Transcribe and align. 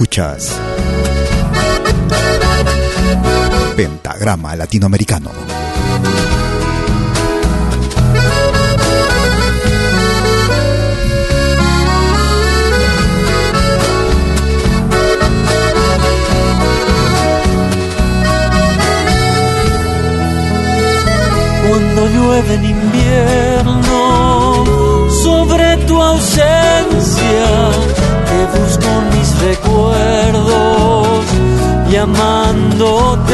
Escuchas 0.00 0.58
Pentagrama 3.76 4.56
Latinoamericano. 4.56 5.30
cuando 21.68 22.08
llueve 22.08 22.54
en 22.54 22.64
invierno 22.64 23.90
sobre 25.22 25.76
tu 25.86 26.00
ausencia 26.02 27.46
que 28.30 28.58
busco 28.58 28.88
recuerdos 29.40 31.24
llamándote 31.90 33.32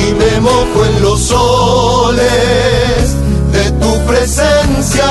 y 0.00 0.14
me 0.14 0.40
mojo 0.40 0.84
en 0.86 1.02
los 1.02 1.20
soles 1.20 2.24
de 3.52 3.70
tu 3.72 3.98
presencia 4.06 5.04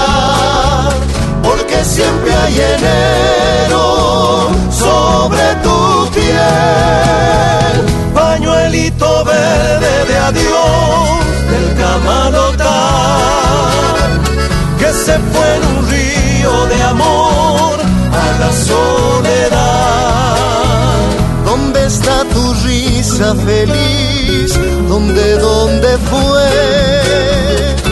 porque 1.44 1.84
siempre 1.84 2.34
hay 2.34 2.60
enero 2.78 4.50
sobre 4.72 5.56
tu 5.64 6.10
piel. 6.14 7.74
Pañuelito 8.14 9.26
verde 9.26 10.06
de 10.10 10.18
adiós 10.18 11.26
del 11.52 11.68
Camalotán, 11.78 12.68
que 14.80 14.90
se 14.94 15.20
fue 15.20 15.56
en 15.56 15.64
un 15.66 15.78
río 15.90 16.66
de 16.68 16.84
amor 16.84 17.78
a 18.12 18.40
la 18.40 18.52
soledad. 18.52 19.58
¿Dónde 21.46 21.86
está 21.86 22.24
tu 22.26 22.54
risa 22.66 23.36
feliz? 23.36 24.60
¿Dónde, 24.88 25.38
dónde 25.38 25.98
fue? 26.10 27.87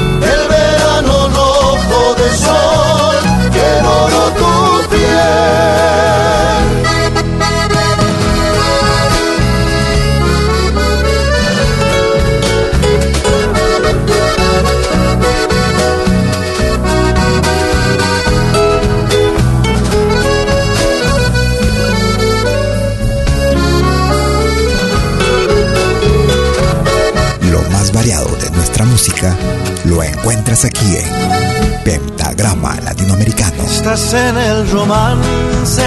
Aquí 30.76 30.98
en 30.98 31.84
Pentagrama 31.84 32.76
Latinoamericano. 32.82 33.64
Estás 33.64 34.14
en 34.14 34.38
el 34.38 34.70
romance 34.70 35.84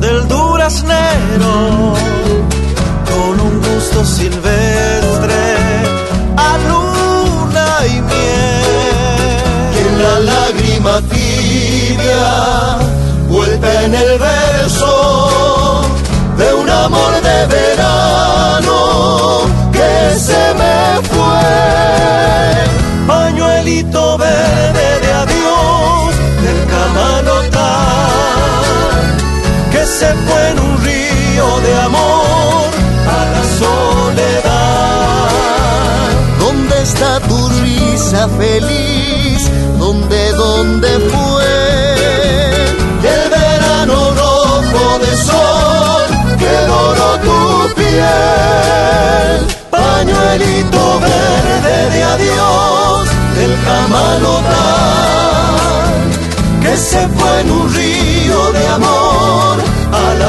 del 0.00 0.28
duraznero 0.28 1.94
con 3.10 3.40
un 3.40 3.60
gusto 3.60 4.04
silvestre 4.04 5.56
a 6.36 6.58
luna 6.68 7.86
y 7.86 8.00
miel. 8.00 9.36
Y 9.74 9.78
en 9.88 10.02
la 10.02 10.18
lágrima 10.20 11.00
tibia 11.02 12.78
vuelta 13.28 13.84
en 13.84 13.94
el 13.94 14.18
verso 14.18 15.82
de 16.38 16.54
un 16.54 16.70
amor 16.70 17.12
de 17.22 17.46
verano 17.46 18.78
que 19.72 20.18
se 20.18 20.54
me 20.54 21.08
fue. 21.08 21.89
Pañuelito 23.60 24.16
verde 24.16 24.88
de 25.02 25.12
adiós 25.12 26.14
del 26.42 26.60
Camanotán, 26.72 27.60
que 29.70 29.84
se 29.84 30.14
fue 30.14 30.48
en 30.48 30.58
un 30.60 30.82
río 30.82 31.60
de 31.60 31.74
amor 31.80 32.70
a 33.06 33.20
la 33.34 33.44
soledad. 33.60 35.28
¿Dónde 36.38 36.82
está 36.82 37.20
tu 37.20 37.36
risa 37.60 38.28
feliz? 38.38 39.50
¿Dónde, 39.78 40.32
dónde 40.32 40.98
fue? 41.12 41.52
El 43.14 43.28
verano 43.28 43.96
rojo 44.22 44.98
de 45.04 45.12
sol 45.28 46.02
que 46.38 46.54
doró 46.66 47.10
tu 47.26 47.38
piel 47.74 49.38
pañuelito 49.70 50.80
verde 51.00 51.90
de 51.90 52.02
adiós 52.04 52.59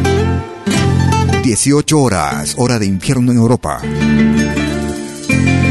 18 1.42 1.98
horas, 1.98 2.54
hora 2.58 2.78
de 2.78 2.86
infierno 2.86 3.32
en 3.32 3.38
Europa. 3.38 3.80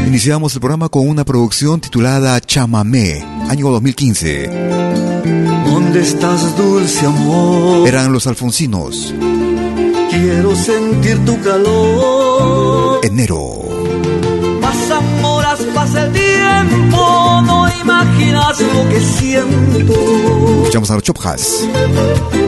Iniciamos 0.06 0.52
el 0.56 0.60
programa 0.60 0.90
con 0.90 1.08
una 1.08 1.24
producción 1.24 1.80
titulada 1.80 2.38
Chamamé, 2.42 3.24
año 3.48 3.70
2015. 3.70 5.49
¿Dónde 5.92 6.06
estás, 6.06 6.56
dulce 6.56 7.04
amor? 7.04 7.88
Eran 7.88 8.12
los 8.12 8.28
alfonsinos. 8.28 9.12
Quiero 10.08 10.54
sentir 10.54 11.24
tu 11.24 11.40
calor. 11.40 13.00
Enero. 13.02 13.58
Pasan 14.60 15.24
horas, 15.24 15.58
pasa 15.74 16.04
el 16.04 16.12
tiempo, 16.12 17.42
no 17.44 17.66
imaginas 17.80 18.60
lo 18.60 18.88
que 18.88 19.00
siento. 19.00 19.94
Escuchamos 20.58 20.92
a 20.92 20.94
los 20.94 21.02
Chopjas, 21.02 21.68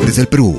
desde 0.06 0.22
el 0.22 0.28
Perú. 0.28 0.56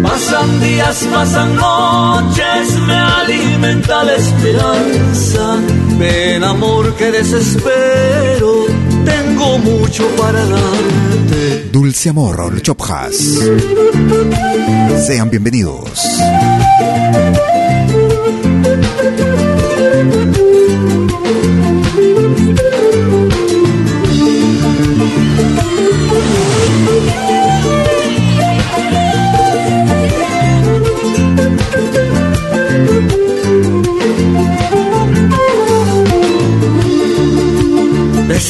Pasan 0.00 0.60
días, 0.60 1.08
pasan 1.12 1.56
noches, 1.56 2.78
me 2.86 2.94
alimenta 2.94 4.04
la 4.04 4.14
esperanza. 4.14 5.56
Ven 5.98 6.44
amor 6.44 6.94
que 6.94 7.10
desespero, 7.10 8.66
tengo 9.04 9.58
mucho 9.58 10.06
para 10.16 10.38
darte. 10.46 10.97
Dulce 11.70 12.08
amor, 12.08 12.52
los 12.52 12.62
Chopjas. 12.62 13.14
Sean 15.06 15.30
bienvenidos. 15.30 16.08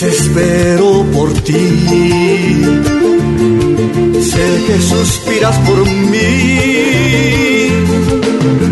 desespero 0.01 1.05
por 1.13 1.33
ti. 1.43 2.18
Suspiras 4.81 5.57
por 5.59 5.85
mí. 5.87 7.69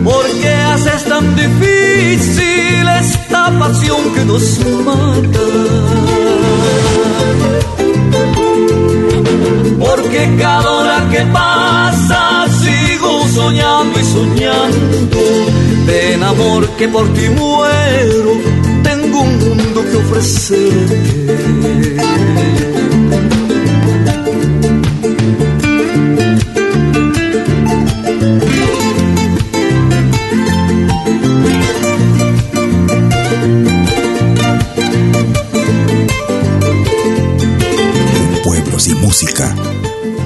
¿Por 0.04 0.24
qué 0.40 0.48
haces 0.48 1.04
tan 1.04 1.34
difícil 1.36 2.88
esta 3.00 3.58
pasión 3.58 4.14
que 4.14 4.24
nos 4.24 4.58
mata? 4.84 5.46
Porque 9.78 10.36
cada 10.38 10.70
hora 10.70 11.08
que 11.10 11.22
pasa 11.32 12.46
sigo 12.60 13.26
soñando 13.28 13.98
y 14.00 14.04
soñando. 14.04 15.18
Ven 15.86 16.22
amor 16.22 16.68
que 16.78 16.88
por 16.88 17.06
ti 17.14 17.28
muero 17.30 18.66
un 19.18 19.38
mundo 19.38 19.84
que 19.90 19.96
ofrecerte. 19.96 20.96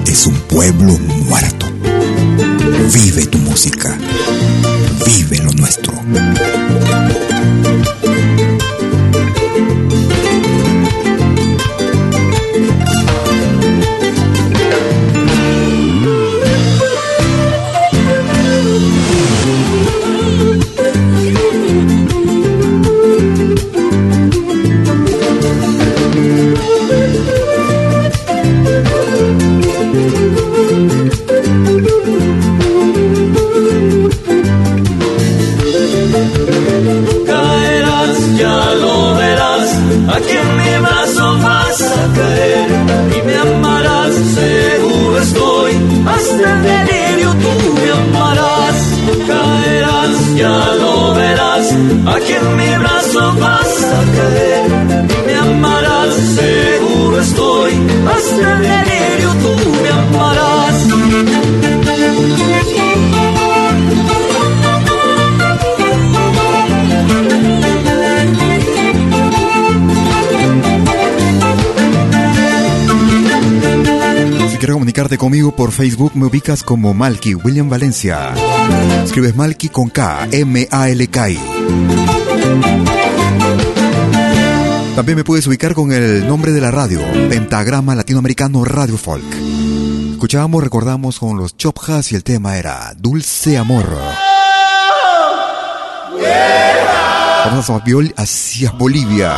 Es 0.05 0.27
un 0.27 0.35
pueblo 0.49 0.97
muerto. 0.99 1.65
Vive 2.93 3.25
tu 3.25 3.37
música. 3.37 3.97
Vive 5.05 5.37
lo 5.37 5.51
nuestro. 5.53 5.93
Conmigo 75.21 75.55
por 75.55 75.71
Facebook, 75.71 76.13
me 76.15 76.25
ubicas 76.25 76.63
como 76.63 76.95
Malky 76.95 77.35
William 77.35 77.69
Valencia. 77.69 78.33
Escribes 79.03 79.35
Malky 79.35 79.69
con 79.69 79.87
K, 79.89 80.27
M-A-L-K. 80.31 81.27
También 84.95 85.17
me 85.17 85.23
puedes 85.23 85.45
ubicar 85.45 85.75
con 85.75 85.91
el 85.91 86.27
nombre 86.27 86.51
de 86.51 86.59
la 86.59 86.71
radio, 86.71 87.01
Pentagrama 87.29 87.93
Latinoamericano 87.93 88.65
Radio 88.65 88.97
Folk. 88.97 89.23
Escuchábamos, 90.13 90.63
recordamos 90.63 91.19
con 91.19 91.37
los 91.37 91.55
Chopjas 91.55 92.11
y 92.11 92.15
el 92.15 92.23
tema 92.23 92.57
era 92.57 92.91
Dulce 92.97 93.59
Amor. 93.59 93.85
Vamos 97.45 97.69
hacia 98.17 98.71
Bolivia. 98.71 99.37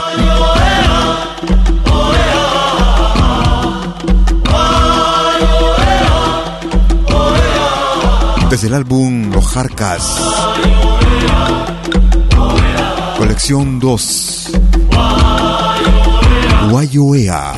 Desde 8.53 8.67
el 8.67 8.75
álbum 8.75 9.31
Los 9.31 9.47
Jarcas. 9.47 10.15
Colección 13.17 13.79
2. 13.79 14.51
Guayoea. 16.69 17.53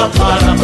Guatemala 0.00 0.59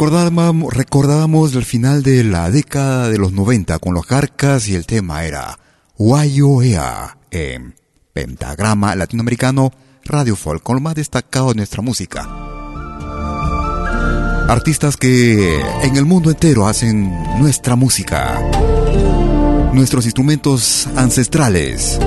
Recordábamos, 0.00 0.72
recordábamos 0.72 1.54
el 1.54 1.66
final 1.66 2.02
de 2.02 2.24
la 2.24 2.50
década 2.50 3.10
de 3.10 3.18
los 3.18 3.32
90 3.32 3.78
con 3.80 3.92
los 3.92 4.06
carcas 4.06 4.66
y 4.66 4.74
el 4.74 4.86
tema 4.86 5.24
era 5.26 5.58
Guayoea 5.98 7.18
en 7.30 7.74
Pentagrama 8.14 8.94
Latinoamericano 8.94 9.72
Radio 10.06 10.36
Folk, 10.36 10.62
con 10.62 10.76
lo 10.76 10.80
más 10.80 10.94
destacado 10.94 11.48
de 11.48 11.56
nuestra 11.56 11.82
música. 11.82 12.26
Artistas 14.48 14.96
que 14.96 15.60
en 15.82 15.94
el 15.94 16.06
mundo 16.06 16.30
entero 16.30 16.66
hacen 16.66 17.12
nuestra 17.38 17.76
música, 17.76 18.40
nuestros 19.74 20.06
instrumentos 20.06 20.88
ancestrales, 20.96 22.00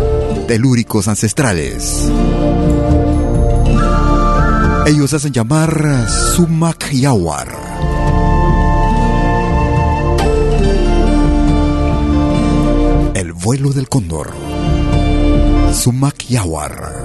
telúricos 0.48 1.08
ancestrales. 1.08 2.10
Ellos 4.88 5.14
hacen 5.14 5.32
llamar 5.32 6.10
Sumac 6.10 6.90
Yawar. 6.90 7.73
Vuelo 13.44 13.74
del 13.74 13.90
Cóndor. 13.90 14.32
Sumac 15.74 16.28
Yawar. 16.30 17.04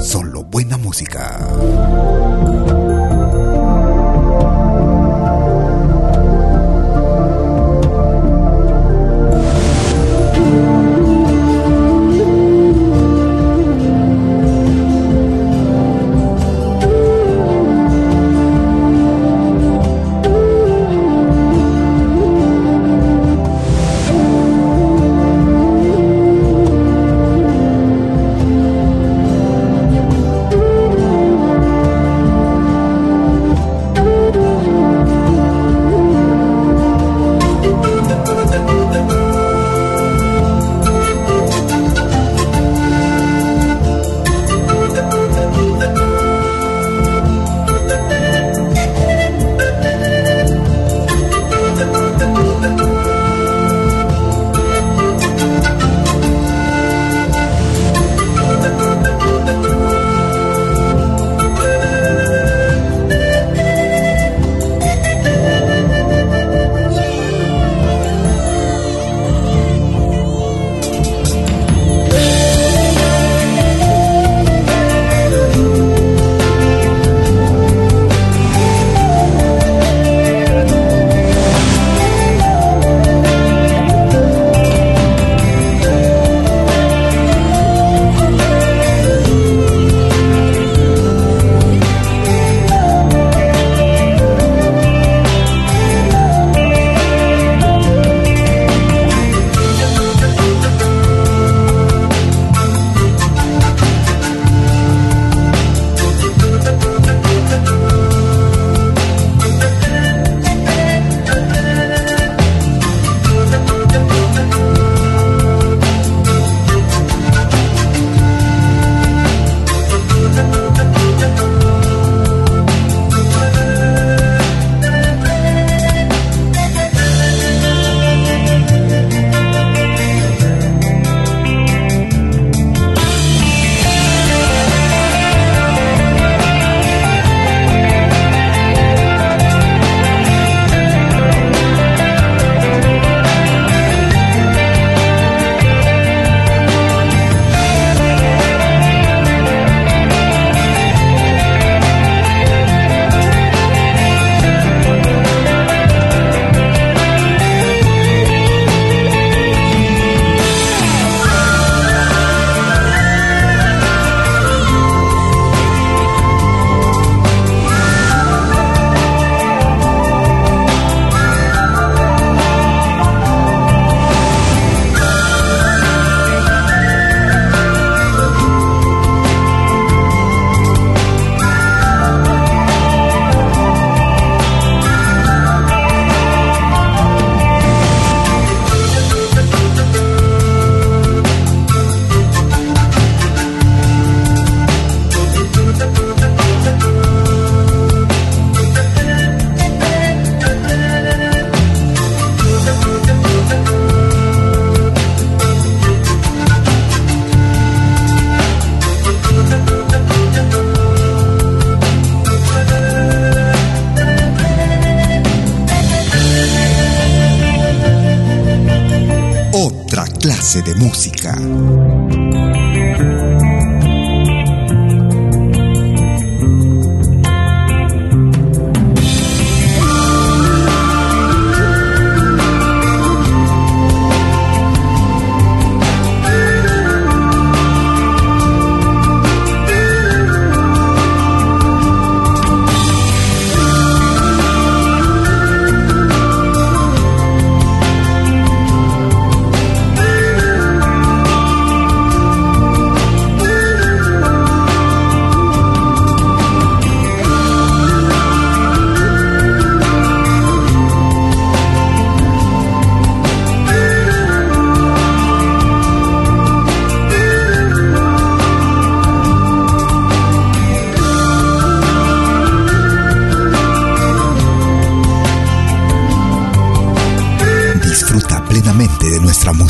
Solo 0.00 0.44
buena 0.44 0.76
música. 0.76 1.40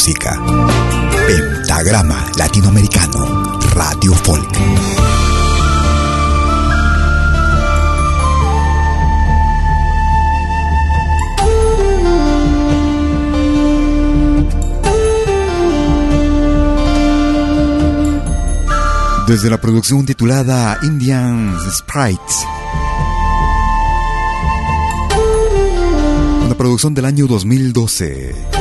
Pentagrama 0.05 2.27
Latinoamericano, 2.37 3.61
Radio 3.73 4.13
Folk. 4.15 4.51
Desde 19.29 19.49
la 19.49 19.61
producción 19.61 20.05
titulada 20.05 20.81
Indian 20.83 21.57
Sprites. 21.71 22.45
Una 26.45 26.57
producción 26.57 26.93
del 26.93 27.05
año 27.05 27.29
2012. 27.29 28.52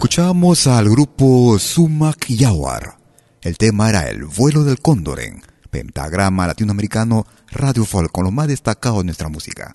Escuchamos 0.00 0.66
al 0.66 0.88
grupo 0.88 1.58
Sumac 1.58 2.26
Yawar. 2.26 2.96
El 3.42 3.58
tema 3.58 3.90
era 3.90 4.08
El 4.08 4.24
vuelo 4.24 4.64
del 4.64 4.80
cóndor 4.80 5.20
en 5.20 5.42
Pentagrama 5.68 6.46
Latinoamericano 6.46 7.26
Radio 7.50 7.84
Folk, 7.84 8.10
con 8.10 8.24
lo 8.24 8.30
más 8.30 8.48
destacado 8.48 8.96
de 8.96 9.04
nuestra 9.04 9.28
música. 9.28 9.70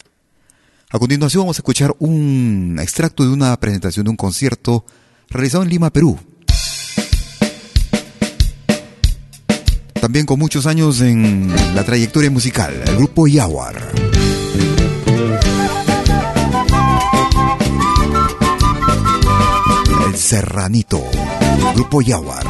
A 0.89 0.97
continuación 0.97 1.43
vamos 1.43 1.57
a 1.57 1.61
escuchar 1.61 1.95
un 1.99 2.79
extracto 2.81 3.21
de 3.21 3.29
una 3.29 3.55
presentación 3.59 4.05
de 4.05 4.09
un 4.09 4.17
concierto 4.17 4.83
realizado 5.29 5.61
en 5.61 5.69
Lima, 5.69 5.91
Perú. 5.91 6.17
También 10.01 10.25
con 10.25 10.39
muchos 10.39 10.65
años 10.65 11.01
en 11.01 11.53
la 11.75 11.83
trayectoria 11.83 12.31
musical, 12.31 12.73
el 12.87 12.95
grupo 12.95 13.27
Yawar. 13.27 14.34
Serranito, 20.25 21.03
Grupo 21.75 22.01
Yaguar. 22.01 22.43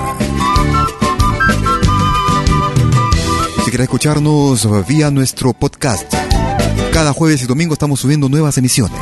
Si 3.65 3.69
quieres 3.69 3.83
escucharnos 3.83 4.65
vía 4.87 5.11
nuestro 5.11 5.51
podcast, 5.51 6.09
cada 6.93 7.11
jueves 7.11 7.43
y 7.43 7.47
domingo 7.47 7.73
estamos 7.73 7.99
subiendo 7.99 8.29
nuevas 8.29 8.57
emisiones. 8.57 8.97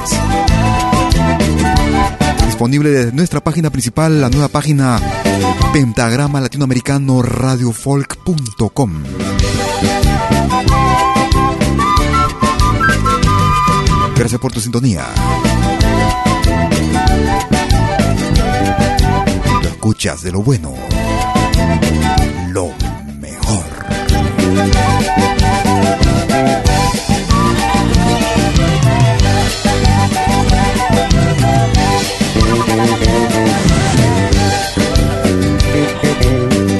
Disponible 2.47 2.89
desde 2.89 3.11
nuestra 3.11 3.43
página 3.43 3.69
principal, 3.69 4.19
la 4.19 4.31
nueva 4.31 4.47
página 4.47 4.99
pentagrama 5.71 6.41
latinoamericano 6.41 7.21
radiofolk.com. 7.21 9.03
Gracias 14.15 14.41
por 14.41 14.51
tu 14.51 14.59
sintonía. 14.59 15.05
Escuchas 19.83 20.21
de 20.21 20.31
lo 20.31 20.41
bueno, 20.41 20.73
lo 22.51 22.71
mejor. 23.19 23.65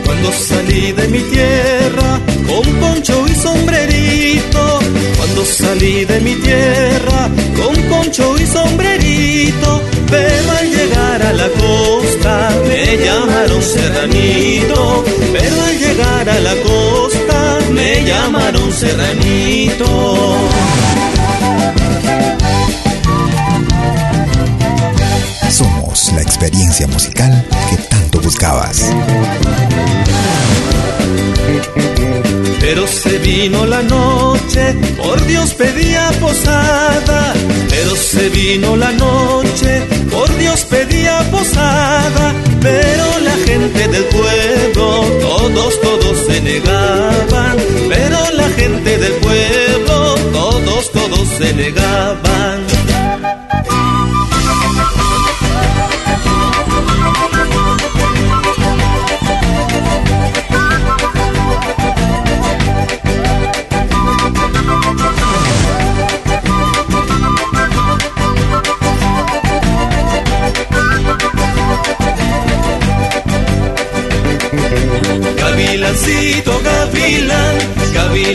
Cuando 0.06 0.32
salí 0.32 0.94
de 0.94 1.08
mi 1.10 1.20
tierra 1.24 2.22
con 2.48 2.74
poncho 2.80 3.26
y 3.28 3.36
sombrerito, 3.36 4.80
cuando 5.24 5.46
salí 5.46 6.04
de 6.04 6.20
mi 6.20 6.36
tierra 6.36 7.30
con 7.56 7.74
poncho 7.84 8.36
y 8.38 8.46
sombrerito, 8.46 9.82
pero 10.10 10.52
al 10.52 10.70
llegar 10.70 11.22
a 11.22 11.34
la 11.34 11.48
costa 11.48 12.50
me 12.68 12.98
llamaron 12.98 13.62
serranito, 13.62 15.06
pero 15.32 15.64
al 15.64 15.80
llegar 15.80 16.30
a 16.30 16.40
la 16.42 16.56
costa 16.64 17.60
me 17.72 18.04
llamaron 18.04 18.74
serranito. 18.74 20.36
Somos 25.50 26.12
la 26.16 26.22
experiencia 26.22 26.86
musical 26.88 27.46
que 27.70 27.78
tanto 27.78 28.20
buscabas. 28.20 28.92
Pero 32.66 32.88
se 32.88 33.18
vino 33.18 33.66
la 33.66 33.82
noche, 33.84 34.74
por 34.96 35.22
Dios 35.26 35.54
pedía 35.54 36.10
posada. 36.22 37.34
Pero 37.70 37.94
se 37.94 38.30
vino 38.30 38.78
la 38.78 38.94
noche, 38.94 39.82
por 40.10 40.34
Dios 40.38 40.62
pedía 40.62 41.20
posada. 41.30 42.34
Pero 42.62 43.06
la 43.20 43.36
gente 43.46 43.88
del 43.90 44.06
pueblo, 44.06 45.06
todos, 45.20 45.82
todos 45.82 46.18
se 46.26 46.40
negaban. 46.40 47.58
Pero 47.90 48.18
la 48.32 48.48
gente 48.56 48.98
del 48.98 49.14
pueblo, 49.26 50.16
todos, 50.32 50.92
todos 50.94 51.28
se 51.38 51.54
negaban. 51.54 52.73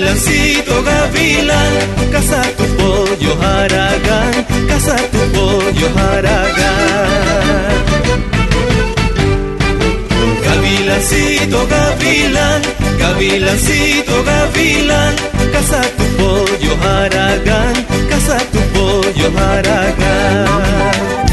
Gavilancito, 0.08 0.82
gavilán, 0.82 1.72
casa 2.10 2.42
tu 2.56 2.64
pollo 2.76 3.32
haragán, 3.42 4.46
casa 4.66 4.96
tu 5.12 5.18
pollo 5.34 5.88
haragán. 5.96 7.74
Gavilancito, 10.44 11.66
gavilán, 11.66 12.62
gavilancito, 12.98 14.24
gavilán, 14.24 15.14
casa 15.52 15.82
tu 15.96 16.04
pollo 16.16 16.72
haragán, 16.82 17.74
casa 18.08 18.38
tu 18.52 18.60
pollo 18.72 19.28
haragán. 19.36 21.27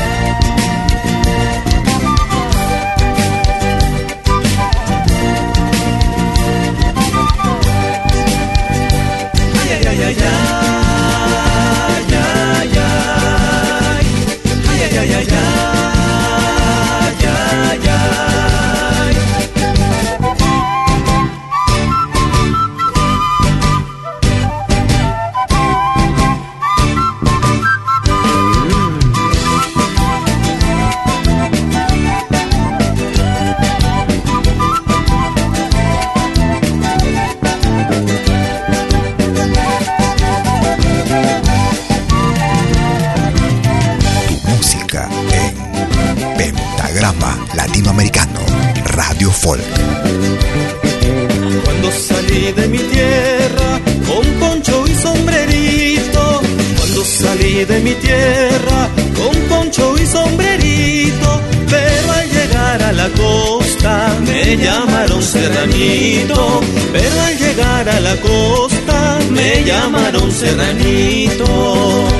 Llamaron 70.15 70.31
serranito. 70.31 72.14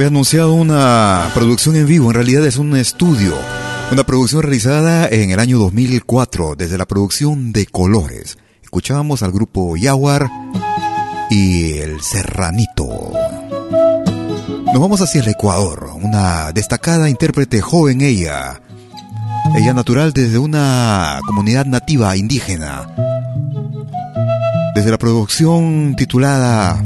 Había 0.00 0.08
anunciado 0.08 0.54
una 0.54 1.30
producción 1.34 1.76
en 1.76 1.86
vivo, 1.86 2.08
en 2.08 2.14
realidad 2.14 2.46
es 2.46 2.56
un 2.56 2.74
estudio, 2.74 3.34
una 3.92 4.02
producción 4.02 4.40
realizada 4.40 5.06
en 5.06 5.30
el 5.30 5.38
año 5.38 5.58
2004 5.58 6.54
desde 6.56 6.78
la 6.78 6.86
producción 6.86 7.52
de 7.52 7.66
Colores. 7.66 8.38
Escuchábamos 8.62 9.22
al 9.22 9.30
grupo 9.30 9.76
Yaguar 9.76 10.30
y 11.28 11.74
el 11.74 12.00
Serranito. 12.00 13.12
Nos 14.72 14.80
vamos 14.80 15.02
hacia 15.02 15.20
el 15.20 15.28
Ecuador, 15.28 15.90
una 15.94 16.50
destacada 16.52 17.10
intérprete 17.10 17.60
joven 17.60 18.00
ella. 18.00 18.62
Ella 19.54 19.74
natural 19.74 20.14
desde 20.14 20.38
una 20.38 21.20
comunidad 21.26 21.66
nativa 21.66 22.16
indígena. 22.16 22.88
Desde 24.74 24.92
la 24.92 24.96
producción 24.96 25.94
titulada 25.94 26.82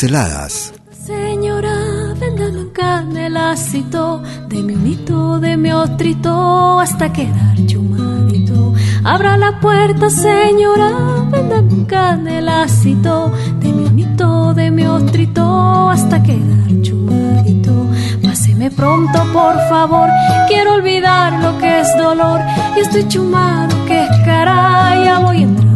Pinceladas. 0.00 0.72
Señora, 1.04 2.14
véndame 2.18 2.60
un 2.60 2.70
canelacito 2.70 4.22
de 4.48 4.62
mi 4.62 4.72
unito, 4.72 5.38
de 5.38 5.58
mi 5.58 5.72
ostrito, 5.72 6.80
hasta 6.80 7.12
quedar 7.12 7.54
chumadito. 7.66 8.72
Abra 9.04 9.36
la 9.36 9.60
puerta, 9.60 10.08
señora, 10.08 10.90
véndame 11.30 11.74
un 11.74 11.84
canelacito 11.84 13.30
de 13.60 13.72
mi 13.74 13.84
unito, 13.88 14.54
de 14.54 14.70
mi 14.70 14.86
ostrito, 14.86 15.90
hasta 15.90 16.22
quedar 16.22 16.80
chumadito. 16.80 17.86
Páseme 18.22 18.70
pronto, 18.70 19.18
por 19.34 19.54
favor, 19.68 20.08
quiero 20.48 20.76
olvidar 20.76 21.42
lo 21.42 21.58
que 21.58 21.80
es 21.80 21.88
dolor 21.98 22.40
y 22.74 22.80
estoy 22.80 23.06
chumado, 23.06 23.76
que 23.86 24.04
es 24.04 24.10
cara, 24.24 25.04
ya 25.04 25.18
voy 25.18 25.42
entrando 25.42 25.69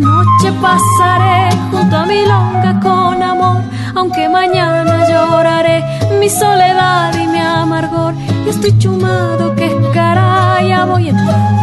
noche 0.00 0.52
pasaré 0.60 1.54
junto 1.70 1.96
a 1.96 2.06
mi 2.06 2.26
longa 2.26 2.80
con 2.80 3.22
amor, 3.22 3.62
aunque 3.94 4.28
mañana 4.28 5.06
lloraré 5.08 5.84
mi 6.18 6.28
soledad 6.28 7.14
y 7.14 7.26
mi 7.26 7.38
amargor. 7.38 8.14
Y 8.46 8.48
estoy 8.48 8.76
chumado 8.78 9.54
que 9.54 9.66
es 9.66 9.74
cara, 9.92 10.62
ya 10.62 10.84
voy 10.86 11.08
entrando 11.08 11.60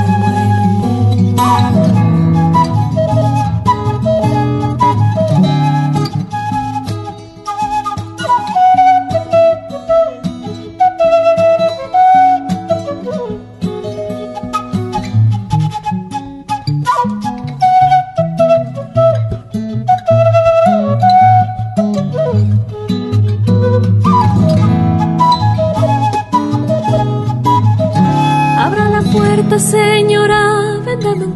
en 1.17 2.06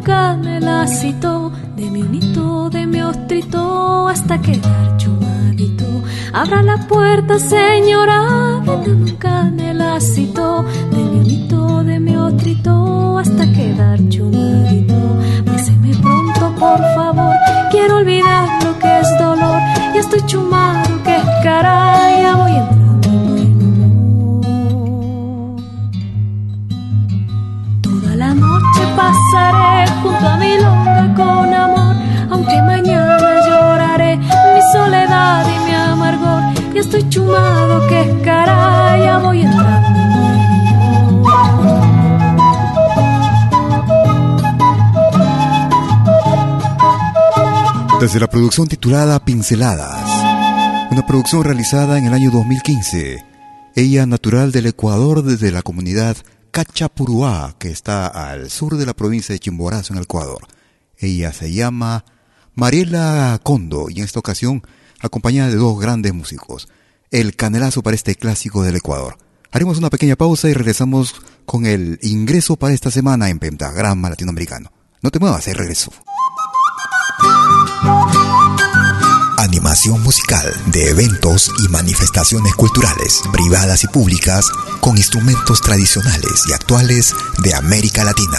un 0.02 0.04
canelacito 0.04 1.52
de 1.76 1.90
mi 1.90 2.02
unito, 2.02 2.68
de 2.70 2.86
mi 2.86 3.00
ostrito, 3.02 4.08
hasta 4.08 4.40
quedar 4.40 4.96
chumadito. 4.96 5.84
Abra 6.32 6.62
la 6.62 6.76
puerta, 6.88 7.38
señora, 7.38 8.60
véndame 8.64 8.86
un 8.88 9.18
de 10.90 10.96
mi 10.96 11.18
unito, 11.20 11.84
de 11.84 12.00
mi 12.00 12.16
ostrito, 12.16 13.18
hasta 13.18 13.44
quedar 13.52 13.98
chumadito. 14.08 14.94
Páseme 15.46 15.94
pronto, 15.96 16.52
por 16.58 16.80
favor, 16.96 17.34
quiero 17.70 17.98
olvidar 17.98 18.48
lo 18.64 18.78
que 18.78 19.00
es 19.00 19.08
dolor. 19.20 19.60
Y 19.94 19.98
estoy 19.98 20.22
chumado, 20.26 21.02
que 21.04 21.16
es 21.16 21.24
caray, 21.44 21.91
estoy 36.82 37.08
chumado 37.08 37.86
que 37.88 38.20
caray, 38.24 39.02
ya 39.04 39.18
voy 39.18 39.42
entrando. 39.42 39.88
Desde 48.00 48.18
la 48.18 48.26
producción 48.26 48.66
titulada 48.66 49.24
Pinceladas, 49.24 50.90
una 50.90 51.06
producción 51.06 51.44
realizada 51.44 51.98
en 51.98 52.06
el 52.06 52.14
año 52.14 52.32
2015, 52.32 53.24
ella 53.76 54.06
natural 54.06 54.50
del 54.50 54.66
Ecuador 54.66 55.22
desde 55.22 55.52
la 55.52 55.62
comunidad 55.62 56.16
Cachapuruá, 56.50 57.54
que 57.60 57.70
está 57.70 58.08
al 58.08 58.50
sur 58.50 58.76
de 58.76 58.86
la 58.86 58.94
provincia 58.94 59.32
de 59.32 59.38
Chimborazo, 59.38 59.92
en 59.92 59.98
el 59.98 60.04
Ecuador. 60.04 60.48
Ella 60.98 61.32
se 61.32 61.52
llama 61.52 62.04
Mariela 62.54 63.38
Condo 63.42 63.86
y 63.88 64.00
en 64.00 64.04
esta 64.04 64.18
ocasión 64.18 64.62
acompañada 65.02 65.50
de 65.50 65.56
dos 65.56 65.78
grandes 65.78 66.14
músicos. 66.14 66.68
El 67.10 67.36
canelazo 67.36 67.82
para 67.82 67.94
este 67.94 68.14
clásico 68.14 68.62
del 68.62 68.76
Ecuador. 68.76 69.18
Haremos 69.50 69.76
una 69.76 69.90
pequeña 69.90 70.16
pausa 70.16 70.48
y 70.48 70.54
regresamos 70.54 71.14
con 71.44 71.66
el 71.66 71.98
ingreso 72.00 72.56
para 72.56 72.72
esta 72.72 72.90
semana 72.90 73.28
en 73.28 73.38
Pentagrama 73.38 74.08
Latinoamericano. 74.08 74.72
No 75.02 75.10
te 75.10 75.18
muevas, 75.18 75.46
el 75.48 75.56
regreso 75.56 75.92
animación 79.42 80.00
musical 80.02 80.52
de 80.66 80.90
eventos 80.90 81.50
y 81.58 81.68
manifestaciones 81.68 82.54
culturales, 82.54 83.20
privadas 83.32 83.82
y 83.84 83.88
públicas, 83.88 84.48
con 84.80 84.96
instrumentos 84.96 85.60
tradicionales 85.60 86.44
y 86.48 86.52
actuales 86.52 87.14
de 87.42 87.54
América 87.54 88.04
Latina. 88.04 88.38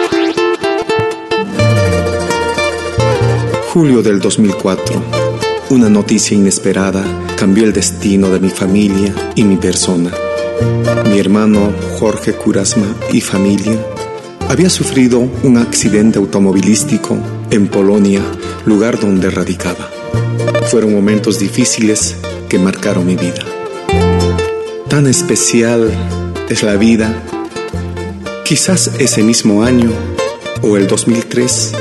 Julio 3.73 4.01
del 4.01 4.19
2004. 4.19 5.01
Una 5.69 5.87
noticia 5.87 6.35
inesperada 6.35 7.05
cambió 7.37 7.63
el 7.63 7.71
destino 7.71 8.27
de 8.27 8.41
mi 8.41 8.49
familia 8.49 9.15
y 9.33 9.45
mi 9.45 9.55
persona. 9.55 10.11
Mi 11.09 11.17
hermano 11.19 11.71
Jorge 11.97 12.33
Curasma 12.33 12.93
y 13.13 13.21
familia 13.21 13.79
había 14.49 14.69
sufrido 14.69 15.19
un 15.19 15.57
accidente 15.57 16.19
automovilístico 16.19 17.17
en 17.49 17.69
Polonia, 17.69 18.21
lugar 18.65 18.99
donde 18.99 19.29
radicaba. 19.29 19.89
Fueron 20.69 20.93
momentos 20.93 21.39
difíciles 21.39 22.17
que 22.49 22.59
marcaron 22.59 23.05
mi 23.05 23.15
vida. 23.15 23.45
Tan 24.89 25.07
especial 25.07 25.89
es 26.49 26.61
la 26.61 26.75
vida. 26.75 27.23
Quizás 28.43 28.91
ese 28.99 29.23
mismo 29.23 29.63
año, 29.63 29.91
o 30.61 30.75
el 30.75 30.89
2003, 30.89 31.71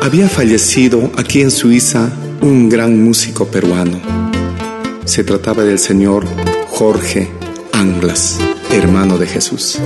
había 0.00 0.28
fallecido 0.28 1.10
aquí 1.16 1.42
en 1.42 1.50
Suiza 1.50 2.10
un 2.40 2.68
gran 2.68 3.02
músico 3.02 3.46
peruano. 3.46 4.00
Se 5.04 5.24
trataba 5.24 5.62
del 5.62 5.78
señor 5.78 6.26
Jorge 6.68 7.28
Anglas, 7.72 8.38
hermano 8.70 9.18
de 9.18 9.26
Jesús. 9.26 9.78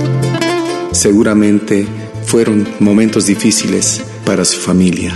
Seguramente 0.91 1.85
fueron 2.25 2.67
momentos 2.79 3.25
difíciles 3.25 4.01
para 4.25 4.45
su 4.45 4.59
familia. 4.59 5.13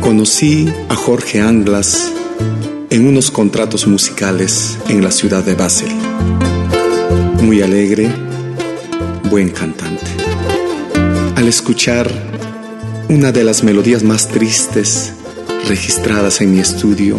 Conocí 0.00 0.68
a 0.88 0.94
Jorge 0.94 1.40
Anglas 1.40 2.12
en 2.88 3.06
unos 3.06 3.30
contratos 3.30 3.86
musicales 3.86 4.78
en 4.88 5.02
la 5.02 5.10
ciudad 5.10 5.44
de 5.44 5.54
Basel. 5.54 5.92
Muy 7.42 7.60
alegre, 7.60 8.10
buen 9.30 9.50
cantante. 9.50 10.06
Al 11.36 11.48
escuchar 11.48 12.33
una 13.08 13.32
de 13.32 13.44
las 13.44 13.62
melodías 13.62 14.02
más 14.02 14.28
tristes 14.28 15.12
registradas 15.68 16.40
en 16.40 16.52
mi 16.52 16.60
estudio, 16.60 17.18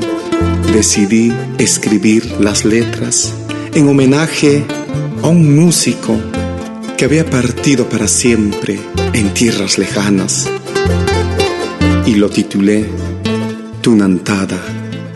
decidí 0.74 1.34
escribir 1.58 2.26
las 2.40 2.66
letras 2.66 3.34
en 3.74 3.88
homenaje 3.88 4.64
a 5.22 5.28
un 5.28 5.56
músico 5.56 6.20
que 6.98 7.06
había 7.06 7.30
partido 7.30 7.90
para 7.90 8.08
siempre 8.08 8.80
en 9.14 9.34
tierras 9.34 9.78
lejanas 9.78 10.48
y 12.06 12.16
lo 12.16 12.30
titulé 12.30 12.86
Tunantada 13.82 14.60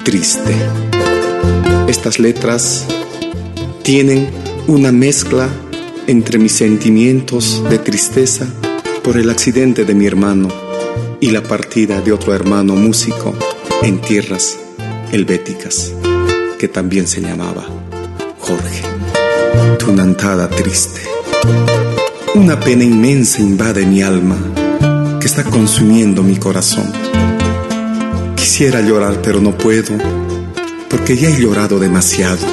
triste. 0.04 0.56
Estas 1.88 2.20
letras 2.20 2.86
tienen 3.84 4.30
una 4.68 4.92
mezcla 4.92 5.50
entre 6.08 6.40
mis 6.40 6.54
sentimientos 6.54 7.64
de 7.70 7.78
tristeza 7.78 8.48
por 9.10 9.18
el 9.18 9.32
accidente 9.32 9.86
de 9.86 9.96
mi 9.96 10.06
hermano 10.06 10.50
y 11.20 11.32
la 11.32 11.42
partida 11.42 12.00
de 12.00 12.12
otro 12.12 12.36
hermano 12.36 12.76
músico 12.76 13.34
en 13.82 14.00
tierras 14.02 14.60
helvéticas, 15.12 15.94
que 16.60 16.68
también 16.68 17.08
se 17.08 17.20
llamaba 17.20 17.66
Jorge. 18.38 18.84
Tunantada 19.80 20.48
triste. 20.48 21.02
Una 22.36 22.60
pena 22.60 22.84
inmensa 22.84 23.42
invade 23.42 23.84
mi 23.88 24.04
alma 24.04 24.38
que 25.20 25.26
está 25.26 25.44
consumiendo 25.44 26.22
mi 26.22 26.36
corazón 26.36 26.94
Quisiera 28.36 28.80
llorar, 28.82 29.24
pero 29.24 29.42
no 29.42 29.58
puedo, 29.58 29.98
porque 30.88 31.18
ya 31.18 31.30
he 31.30 31.42
llorado 31.42 31.80
demasiado. 31.80 32.46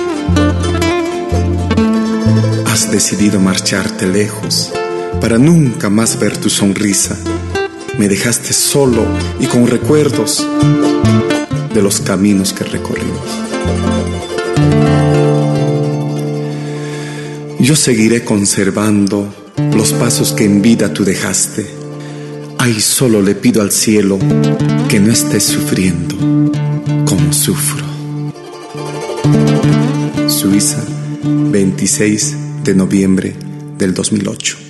Has 2.65 2.91
decidido 2.91 3.41
marcharte 3.41 4.07
lejos 4.07 4.73
para 5.21 5.39
nunca 5.39 5.91
más 5.91 6.19
ver 6.19 6.37
tu 6.37 6.51
sonrisa. 6.51 7.17
Me 7.99 8.09
dejaste 8.09 8.53
solo 8.53 9.05
y 9.41 9.47
con 9.47 9.67
recuerdos 9.67 10.47
de 11.75 11.83
los 11.83 12.01
caminos 12.01 12.53
que 12.53 12.65
recorrimos. 12.65 13.21
Yo 17.59 17.75
seguiré 17.75 18.25
conservando 18.25 19.33
los 19.75 19.93
pasos 19.93 20.33
que 20.33 20.45
en 20.45 20.63
vida 20.63 20.93
tú 20.93 21.05
dejaste 21.05 21.87
Ay, 22.59 22.81
solo 22.81 23.23
le 23.23 23.37
pido 23.37 23.63
al 23.63 23.71
cielo 23.71 24.19
que 24.89 24.99
no 24.99 25.13
estés 25.13 25.45
sufriendo 25.45 26.17
como 27.05 27.33
sufro. 27.33 27.85
Suiza, 30.27 30.83
26 31.23 32.65
de 32.65 32.75
noviembre 32.75 33.37
del 33.79 33.95
2008. 33.95 34.66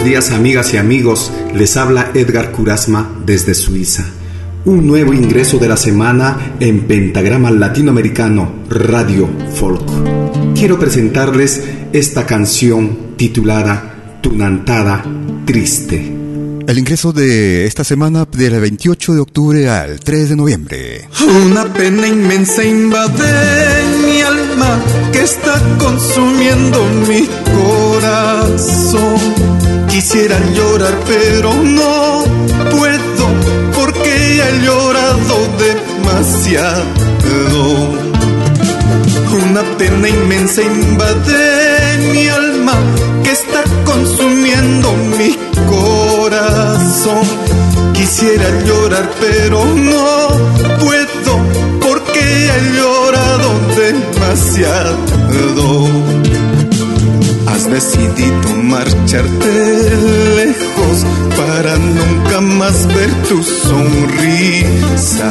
Buenos 0.00 0.24
días 0.24 0.30
amigas 0.30 0.72
y 0.72 0.78
amigos, 0.78 1.30
les 1.54 1.76
habla 1.76 2.10
Edgar 2.14 2.52
Curasma 2.52 3.20
desde 3.26 3.52
Suiza. 3.54 4.06
Un 4.64 4.86
nuevo 4.86 5.12
ingreso 5.12 5.58
de 5.58 5.68
la 5.68 5.76
semana 5.76 6.54
en 6.58 6.86
Pentagrama 6.86 7.50
Latinoamericano 7.50 8.50
Radio 8.70 9.28
Folk. 9.52 10.54
Quiero 10.54 10.78
presentarles 10.78 11.62
esta 11.92 12.24
canción 12.24 13.14
titulada 13.18 14.18
Tunantada 14.22 15.04
Triste. 15.44 16.10
El 16.66 16.78
ingreso 16.78 17.12
de 17.12 17.66
esta 17.66 17.84
semana 17.84 18.24
del 18.24 18.58
28 18.58 19.12
de 19.12 19.20
octubre 19.20 19.68
al 19.68 20.00
3 20.00 20.30
de 20.30 20.36
noviembre. 20.36 21.08
Una 21.44 21.70
pena 21.70 22.06
inmensa 22.06 22.64
invade 22.64 23.84
mi 24.06 24.22
alma 24.22 24.80
que 25.12 25.22
está 25.22 25.60
consumiendo 25.78 26.84
mi 27.08 27.28
corazón. 27.56 29.18
Quisiera 29.88 30.38
llorar 30.54 30.96
pero 31.06 31.52
no 31.54 32.24
puedo 32.70 33.24
porque 33.74 34.42
he 34.42 34.64
llorado 34.64 35.36
demasiado. 35.58 36.80
Una 39.32 39.62
pena 39.78 40.08
inmensa 40.08 40.62
invade 40.62 41.98
mi 42.12 42.28
alma 42.28 42.74
que 43.22 43.30
está 43.32 43.62
consumiendo 43.84 44.92
mi 45.18 45.36
corazón. 45.68 47.24
Quisiera 47.92 48.48
llorar 48.64 49.08
pero 49.20 49.64
no 49.64 50.28
puedo 50.78 51.79
he 52.30 52.58
llorado 52.76 53.50
demasiado. 53.76 55.20
Has 57.46 57.70
decidido 57.70 58.48
marcharte 58.62 59.52
lejos 60.36 61.06
para 61.36 61.76
nunca 61.76 62.40
más 62.40 62.86
ver 62.86 63.10
tu 63.28 63.42
sonrisa. 63.42 65.30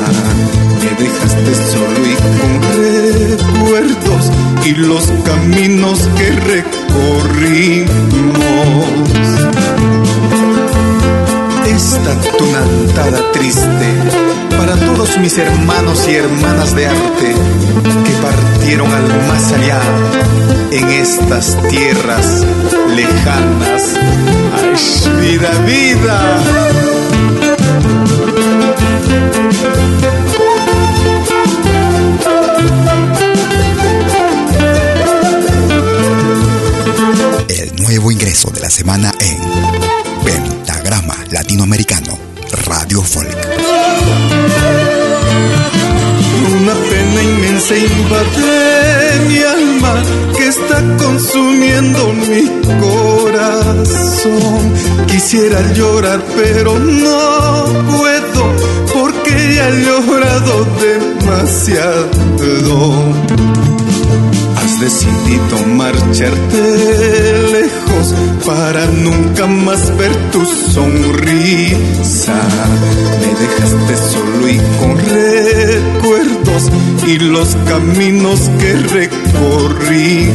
Me 0.82 0.92
dejaste 1.04 1.52
solo 1.72 2.00
y 2.06 2.16
con 2.28 2.52
recuerdos 2.84 4.24
y 4.66 4.72
los 4.76 5.06
caminos 5.26 6.00
que 6.18 6.30
recorrimos. 6.32 7.90
Esta 11.66 12.14
tunantada 12.38 13.32
triste 13.32 14.49
para 14.60 14.76
todos 14.76 15.18
mis 15.20 15.38
hermanos 15.38 16.06
y 16.10 16.16
hermanas 16.16 16.76
de 16.76 16.86
arte 16.86 17.34
que 18.04 18.12
partieron 18.22 18.92
al 18.92 19.08
más 19.26 19.54
allá 19.54 19.82
en 20.74 20.90
estas 20.90 21.56
tierras 21.70 22.46
lejanas. 22.94 23.94
¡Ay, 24.58 25.22
vida, 25.22 25.50
vida! 25.66 26.44
El 37.48 37.82
nuevo 37.82 38.12
ingreso 38.12 38.52
de 38.52 38.60
la 38.60 38.70
semana 38.70 39.14
en 39.22 39.38
Pentagrama 40.26 41.16
Latinoamericano 41.32 42.18
Radio 42.66 43.02
Folk. 43.02 43.89
Una 46.70 46.80
pena 46.82 47.24
inmensa 47.24 47.76
invade 47.76 49.26
mi 49.28 49.38
alma 49.40 50.04
que 50.38 50.48
está 50.50 50.84
consumiendo 50.98 52.14
mi 52.14 52.46
corazón. 52.80 54.62
Quisiera 55.08 55.60
llorar 55.74 56.22
pero 56.36 56.78
no 56.78 57.66
puedo 57.98 58.54
porque 58.94 59.56
ya 59.56 59.68
he 59.68 59.84
llorado 59.84 60.68
demasiado 60.80 62.20
decidido 64.80 65.66
marcharte 65.76 66.62
lejos 67.52 68.14
para 68.46 68.86
nunca 68.88 69.46
más 69.46 69.96
ver 69.98 70.16
tu 70.32 70.46
sonrisa. 70.46 72.40
Me 73.22 73.28
dejaste 73.40 73.96
solo 74.12 74.48
y 74.48 74.58
con 74.80 74.98
y 77.08 77.18
los 77.20 77.56
caminos 77.68 78.50
que 78.60 78.74
recorrimos. 78.76 80.30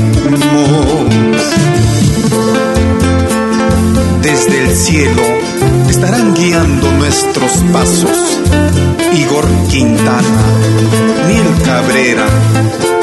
Desde 4.22 4.64
el 4.64 4.70
cielo 4.74 5.22
estarán 5.88 6.34
guiando 6.34 6.90
nuestros 6.92 7.52
pasos. 7.72 8.40
Igor 9.12 9.46
Quintana, 9.70 10.42
Niel 11.28 11.62
Cabrera, 11.64 12.26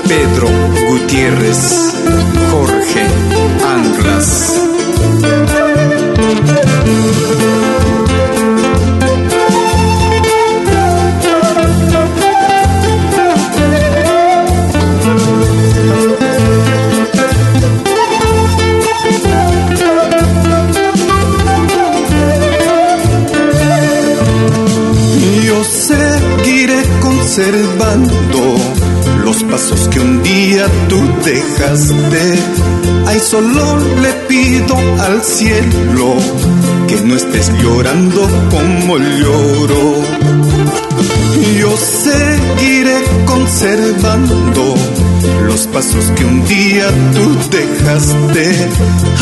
Pedro 0.07 0.49
Gutiérrez, 0.89 1.93
Jorge 2.51 3.05
Anglas. 3.65 4.70
Seguiré 27.31 27.61
conservando 27.61 28.55
los 29.23 29.43
pasos 29.43 29.87
que 29.87 29.99
un 29.99 30.21
día 30.21 30.67
tú 30.89 31.01
dejaste. 31.23 32.39
Ay, 33.07 33.19
solo 33.19 33.77
le 34.01 34.11
pido 34.27 34.75
al 34.99 35.23
cielo 35.23 36.15
que 36.87 36.95
no 37.01 37.15
estés 37.15 37.51
llorando 37.61 38.27
como 38.49 38.97
lloro. 38.97 40.01
Yo 41.57 41.77
seguiré 41.77 42.97
conservando 43.25 44.75
los 45.45 45.67
pasos 45.67 46.11
que 46.15 46.25
un 46.25 46.45
día 46.47 46.87
tú 47.13 47.37
dejaste. 47.49 48.69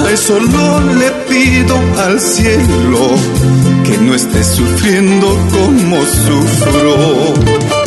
Ay, 0.05 0.17
solo 0.17 0.79
le 0.95 1.11
pido 1.29 1.77
al 2.05 2.19
cielo 2.19 3.15
que 3.83 3.97
no 3.99 4.15
estés 4.15 4.47
sufriendo 4.47 5.27
como 5.51 5.97
sufro. 6.05 7.78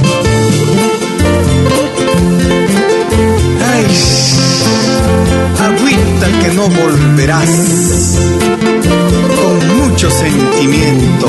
Que 6.29 6.53
no 6.55 6.69
volverás, 6.69 8.19
con 9.37 9.77
mucho 9.79 10.11
sentimiento 10.11 11.27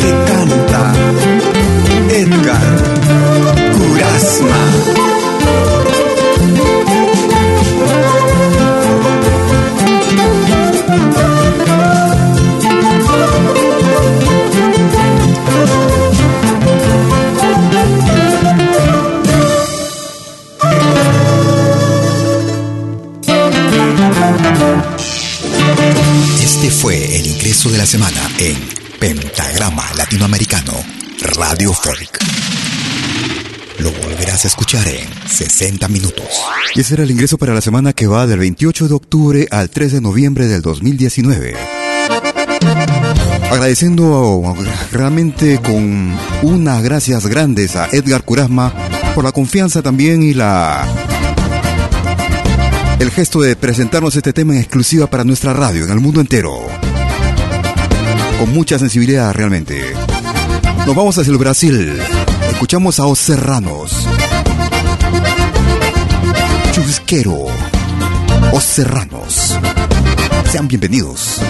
que 0.00 0.10
canta 0.32 0.92
Edgar 2.10 2.76
Curasma. 3.76 4.65
Semana 27.86 28.28
en 28.40 28.56
Pentagrama 28.98 29.84
Latinoamericano 29.96 30.72
Radio 31.36 31.72
Folk. 31.72 32.18
Lo 33.78 33.92
volverás 33.92 34.44
a 34.44 34.48
escuchar 34.48 34.88
en 34.88 35.06
60 35.28 35.86
minutos. 35.86 36.26
Y 36.74 36.80
ese 36.80 36.94
era 36.94 37.04
el 37.04 37.12
ingreso 37.12 37.38
para 37.38 37.54
la 37.54 37.60
semana 37.60 37.92
que 37.92 38.08
va 38.08 38.26
del 38.26 38.40
28 38.40 38.88
de 38.88 38.94
octubre 38.94 39.46
al 39.52 39.70
3 39.70 39.92
de 39.92 40.00
noviembre 40.00 40.48
del 40.48 40.62
2019. 40.62 41.54
Agradeciendo 43.52 44.54
realmente 44.90 45.60
con 45.62 46.12
unas 46.42 46.82
gracias 46.82 47.24
grandes 47.28 47.76
a 47.76 47.86
Edgar 47.92 48.24
Curasma 48.24 48.74
por 49.14 49.22
la 49.22 49.30
confianza 49.30 49.80
también 49.80 50.24
y 50.24 50.34
la 50.34 50.84
el 52.98 53.10
gesto 53.12 53.40
de 53.42 53.54
presentarnos 53.54 54.16
este 54.16 54.32
tema 54.32 54.54
en 54.54 54.60
exclusiva 54.60 55.06
para 55.06 55.22
nuestra 55.22 55.52
radio 55.52 55.84
en 55.84 55.92
el 55.92 56.00
mundo 56.00 56.20
entero. 56.20 56.66
Con 58.38 58.52
mucha 58.52 58.78
sensibilidad 58.78 59.32
realmente. 59.32 59.94
Nos 60.86 60.94
vamos 60.94 61.16
hacia 61.18 61.30
el 61.30 61.38
Brasil. 61.38 61.98
Escuchamos 62.50 63.00
a 63.00 63.06
Os 63.06 63.18
Serranos. 63.18 64.06
Chubisquero. 66.72 67.46
Os 68.52 68.62
Serranos. 68.62 69.58
Sean 70.50 70.68
bienvenidos. 70.68 71.40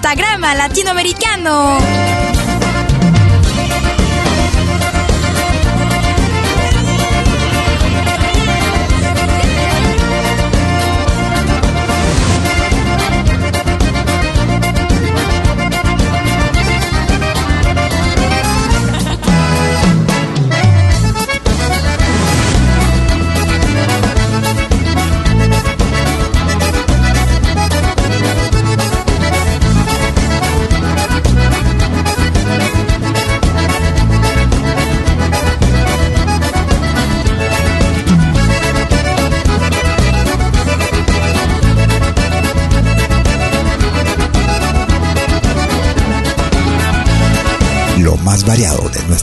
Pentagrama 0.00 0.54
latinoamericano. 0.54 2.39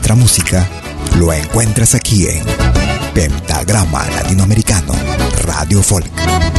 Nuestra 0.08 0.16
música 0.16 0.70
lo 1.18 1.34
encuentras 1.34 1.94
aquí 1.94 2.28
en 2.28 2.46
Pentagrama 3.14 4.06
Latinoamericano 4.12 4.94
Radio 5.44 5.84
Folk. 5.84 6.57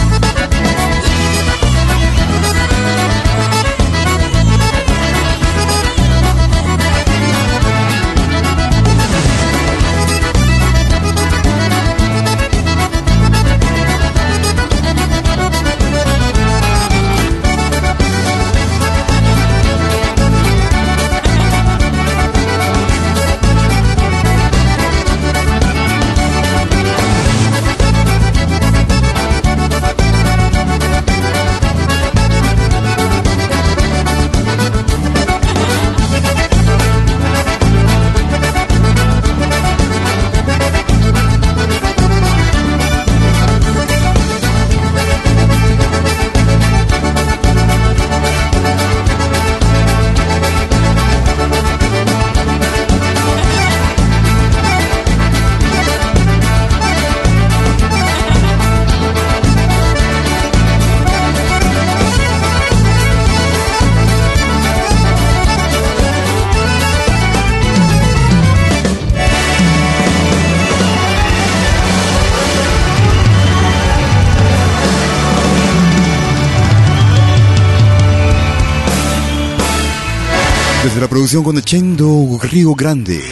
Desde 80.99 81.07
la 81.07 81.11
producción 81.11 81.44
Conechendo 81.44 82.40
Río 82.42 82.74
Grande. 82.74 83.22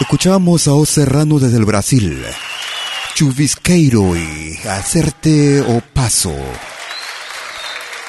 Escuchamos 0.00 0.66
a 0.66 0.74
Os 0.74 0.88
Serrano 0.88 1.38
desde 1.38 1.56
el 1.56 1.64
Brasil. 1.64 2.20
Chuvisqueiro 3.14 4.16
y 4.16 4.58
Hacerte 4.68 5.60
o 5.60 5.80
Paso. 5.94 6.34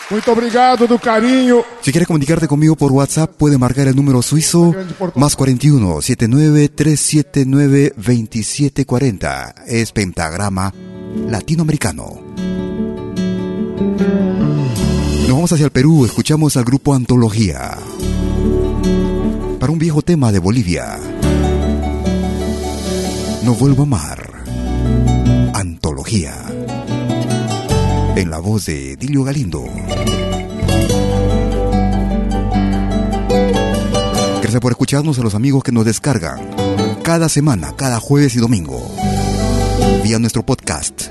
Muito 0.09 0.31
obrigado 0.31 0.87
do 0.87 0.97
carinho. 0.97 1.63
Si 1.83 1.91
quieres 1.91 2.07
comunicarte 2.07 2.47
conmigo 2.47 2.75
por 2.75 2.91
WhatsApp, 2.91 3.35
puede 3.37 3.59
marcar 3.59 3.87
el 3.87 3.95
número 3.95 4.23
suizo 4.23 4.73
más 5.13 5.35
41 5.35 6.01
79 6.01 6.69
379 6.69 7.93
2740. 7.95 9.53
Es 9.67 9.91
pentagrama 9.91 10.73
latinoamericano. 11.29 12.19
Nos 15.27 15.35
vamos 15.35 15.51
hacia 15.51 15.65
el 15.65 15.71
Perú, 15.71 16.03
escuchamos 16.05 16.57
al 16.57 16.63
grupo 16.63 16.95
Antología. 16.95 17.77
Para 19.59 19.71
un 19.71 19.79
viejo 19.79 20.01
tema 20.01 20.31
de 20.31 20.39
Bolivia. 20.39 20.99
No 23.43 23.53
vuelvo 23.55 23.83
a 23.83 23.85
amar. 23.85 24.33
Antología. 25.53 26.33
En 28.15 28.29
la 28.29 28.39
voz 28.39 28.65
de 28.65 28.95
Dilio 28.95 29.23
Galindo. 29.23 29.65
Gracias 34.41 34.61
por 34.61 34.71
escucharnos 34.71 35.19
a 35.19 35.23
los 35.23 35.35
amigos 35.35 35.63
que 35.63 35.71
nos 35.71 35.85
descargan 35.85 36.39
cada 37.03 37.29
semana, 37.29 37.73
cada 37.75 38.01
jueves 38.01 38.35
y 38.35 38.39
domingo, 38.39 38.85
vía 40.03 40.19
nuestro 40.19 40.45
podcast. 40.45 41.07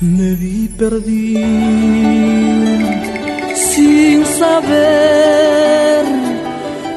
Me 0.00 0.34
vi 0.34 0.68
perdido 0.68 2.45
sin 3.56 4.24
saber 4.24 6.04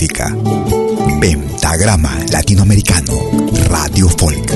Música. 0.03 0.35
Pentagrama 1.21 2.17
Latinoamericano, 2.31 3.13
Radio 3.69 4.09
Folk. 4.09 4.51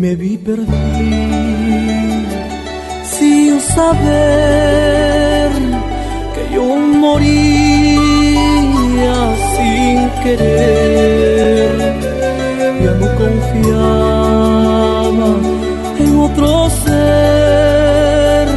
Me 0.00 0.14
vi 0.16 0.38
perdido 0.38 0.68
sin 3.18 3.60
saber 3.60 5.50
que 6.34 6.54
yo 6.54 6.76
moría 6.76 7.96
sin 9.56 10.10
querer. 10.22 11.31
En 15.98 16.10
otro 16.26 16.48
ser 16.84 18.48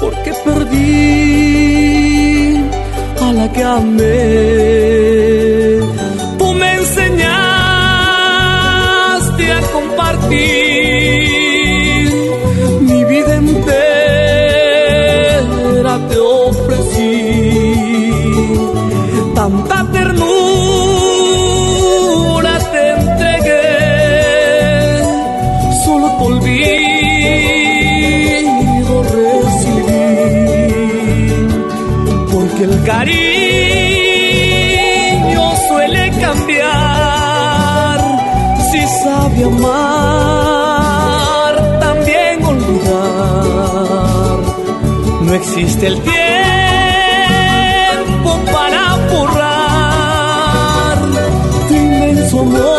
porque 0.00 0.32
perdí 0.44 1.76
a 3.20 3.32
la 3.32 3.46
que 3.52 3.62
amé. 3.62 4.45
El 32.66 32.82
cariño 32.84 33.16
suele 35.68 36.10
cambiar. 36.20 37.98
Si 38.70 38.80
sabe 39.02 39.44
amar 39.44 39.94
también 41.80 42.34
olvidar. 42.44 44.36
No 45.22 45.34
existe 45.34 45.86
el 45.86 46.00
tiempo 46.00 46.20
para 48.52 48.82
borrar. 49.10 50.98
Tu 51.68 51.74
inmenso 51.74 52.40
amor 52.40 52.75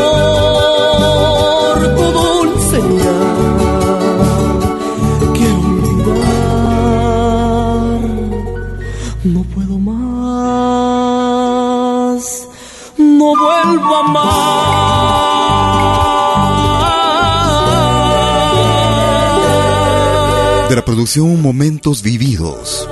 Momentos 21.16 22.04
Vividos, 22.04 22.88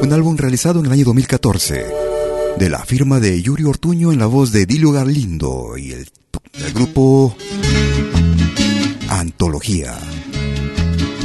un 0.00 0.12
álbum 0.12 0.36
realizado 0.36 0.78
en 0.78 0.86
el 0.86 0.92
año 0.92 1.04
2014, 1.06 1.84
de 2.58 2.70
la 2.70 2.84
firma 2.84 3.18
de 3.18 3.42
Yuri 3.42 3.64
Ortuño 3.64 4.12
en 4.12 4.20
la 4.20 4.26
voz 4.26 4.52
de 4.52 4.66
Dilio 4.66 4.92
Garlindo 4.92 5.76
y 5.76 5.90
el 5.90 6.06
grupo 6.72 7.36
Antología. 9.08 9.98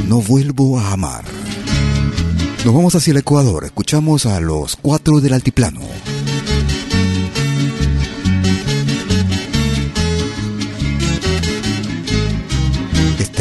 No 0.08 0.20
vuelvo 0.20 0.80
a 0.80 0.92
amar. 0.92 1.24
Nos 2.64 2.74
vamos 2.74 2.96
hacia 2.96 3.12
el 3.12 3.18
Ecuador, 3.18 3.64
escuchamos 3.64 4.26
a 4.26 4.40
los 4.40 4.74
cuatro 4.74 5.20
del 5.20 5.34
altiplano. 5.34 5.91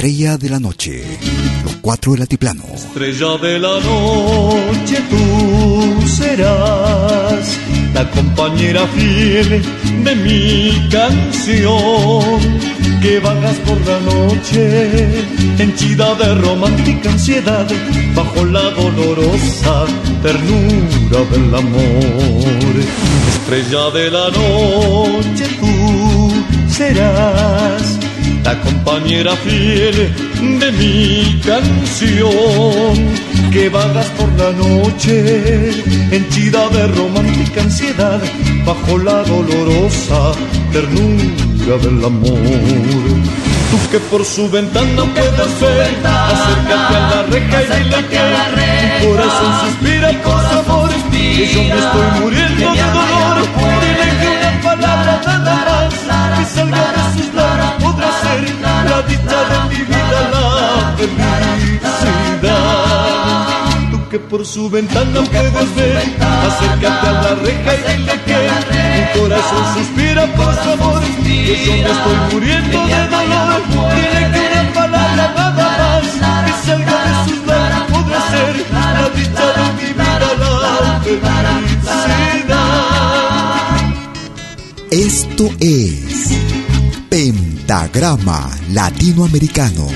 Estrella 0.02 0.36
de 0.36 0.50
la 0.50 0.60
noche, 0.60 1.04
los 1.64 1.76
cuatro 1.76 2.14
del 2.14 2.22
altiplano. 2.22 2.64
Estrella 2.74 3.38
de 3.38 3.60
la 3.60 3.80
noche 3.82 4.98
tú 5.12 6.08
serás 6.08 7.60
la 7.94 8.10
compañera 8.10 8.88
fiel 8.88 9.64
de 10.04 10.16
mi 10.16 10.90
canción, 10.90 12.24
que 13.00 13.20
vagas 13.20 13.56
por 13.58 13.80
la 13.86 14.00
noche, 14.00 15.24
henchida 15.60 16.16
de 16.16 16.34
romántica 16.34 17.12
ansiedad, 17.12 17.68
bajo 18.16 18.44
la 18.46 18.72
dolorosa 18.72 19.86
ternura 20.24 21.20
del 21.30 21.54
amor. 21.54 22.76
Estrella 23.36 23.92
de 23.92 24.10
la 24.10 24.32
noche 24.32 25.46
tú 25.60 26.34
serás 26.72 27.81
la 28.44 28.60
compañera 28.62 29.36
fiel 29.36 30.14
de 30.60 30.72
mi 30.72 31.42
canción, 31.46 32.96
que 33.52 33.70
vagas 33.70 34.08
por 34.18 34.30
la 34.38 34.52
noche, 34.52 35.72
henchida 36.12 36.68
de 36.70 36.88
romántica 36.88 37.62
ansiedad, 37.62 38.22
bajo 38.66 38.98
la 38.98 39.24
dolorosa 39.24 40.32
ternura 40.72 41.78
del 41.82 42.04
amor. 42.04 42.40
Tú 43.70 43.78
que 43.92 44.00
por 44.00 44.26
su 44.26 44.50
ventana 44.50 45.04
puedes 45.16 45.62
ver, 45.62 45.96
acércate 46.04 46.96
a 46.96 47.10
la 47.12 47.24
reja 47.24 47.58
y 47.62 47.84
dile 47.84 48.00
que 48.12 48.20
tu 49.00 49.08
corazón 49.08 49.52
suspira 49.64 50.10
por 50.24 50.42
su 50.42 50.60
amor, 50.60 50.90
que 51.12 51.48
yo 51.54 51.62
me 51.64 51.80
estoy 51.84 52.08
muriendo 52.20 52.72
de 52.74 52.82
dolor, 52.82 53.38
dile 53.82 54.08
que 54.20 54.28
una 54.28 54.62
palabra 54.62 55.22
que 56.42 56.48
salga 56.48 56.86
de 56.98 57.04
sus 57.14 57.30
labios 57.36 57.72
podrá 57.84 58.10
ser 58.22 58.42
la 58.62 59.02
dicha 59.04 59.40
de 59.50 59.58
mi 59.70 59.82
vida, 59.84 60.20
la 60.34 60.46
felicidad. 60.98 62.42
Tú 63.92 63.98
que 64.10 64.20
por 64.20 64.42
su 64.46 64.70
ventana 64.70 65.22
puedes 65.32 65.76
ver, 65.76 65.98
acércate 66.48 67.08
a 67.08 67.14
la 67.24 67.36
reja 67.36 67.72
y 67.76 67.78
dile 67.90 68.16
que 68.26 68.38
mi 68.94 69.04
corazón 69.20 69.64
suspira 69.76 70.24
por 70.38 70.54
su 70.64 70.70
amor, 70.72 71.02
que 71.24 71.66
yo 71.66 71.74
me 71.74 71.92
estoy 71.96 72.18
muriendo 72.32 72.78
de 72.88 73.02
dolor. 73.08 73.62
Dile 73.94 74.22
que 74.34 74.42
una 74.52 74.64
palabra 74.74 75.26
nada 75.38 75.66
más, 75.76 76.06
que 76.46 76.54
salga 76.66 76.98
de 77.06 77.14
sus 77.26 77.40
labios 77.46 77.84
podrá 77.92 78.20
ser 78.32 78.54
la 78.74 79.10
dicha 79.16 79.46
de 79.58 79.66
mi 79.78 79.88
vida, 79.94 80.16
la 80.82 80.94
felicidad. 81.04 82.91
Esto 84.92 85.50
es 85.62 86.38
Pentagrama 87.08 88.52
Latinoamericano, 88.74 89.88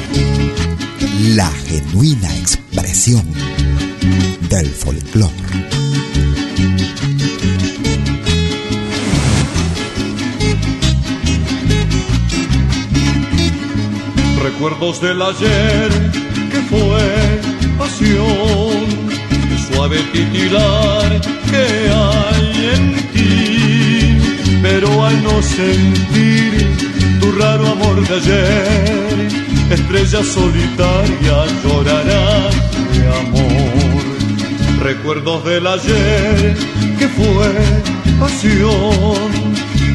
la 1.36 1.52
genuina 1.68 2.34
expresión 2.38 3.26
del 4.50 4.68
folclore. 4.68 5.34
Recuerdos 14.42 15.02
del 15.02 15.22
ayer 15.22 16.12
que 16.50 16.62
fue 16.70 17.42
pasión, 17.78 18.86
el 19.52 19.60
suave 19.68 19.98
titilar 20.14 21.20
que 21.52 21.92
hay 21.92 22.70
en 22.76 23.05
pero 24.62 25.06
al 25.06 25.24
no 25.24 25.42
sentir 25.42 26.68
tu 27.20 27.32
raro 27.34 27.68
amor 27.68 28.08
de 28.08 28.16
ayer, 28.16 29.28
estrella 29.72 30.24
solitaria 30.24 31.36
llorará 31.64 32.50
de 32.94 33.08
amor. 33.22 34.04
Recuerdos 34.82 35.46
del 35.46 35.68
ayer 35.68 36.56
que 37.00 37.08
fue 37.08 37.52
pasión, 38.20 39.32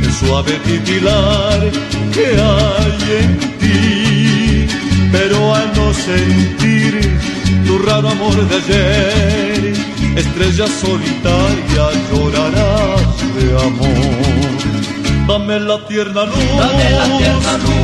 el 0.03 0.13
suave 0.13 0.59
titilar 0.65 1.71
que 2.13 2.27
hay 2.27 2.99
en 3.23 3.39
ti, 3.61 4.67
pero 5.13 5.55
al 5.55 5.73
no 5.75 5.95
sentir 5.95 7.19
tu 7.67 7.79
raro 7.79 8.09
amor 8.09 8.37
de 8.49 8.57
ayer, 8.57 9.75
estrella 10.17 10.67
solitaria 10.67 11.85
llorarás 12.11 13.00
de 13.35 13.45
amor. 13.67 14.21
Dame 15.27 15.57
la 15.61 15.79
tierna 15.87 16.23
luz, 16.25 16.35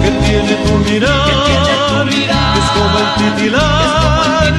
que 0.03 0.11
tiene 0.27 0.55
tu 0.65 0.73
mirar, 0.91 1.27
que 1.27 1.55
es 2.59 2.69
como 2.75 2.97
el 2.99 3.09
titilar, 3.19 4.51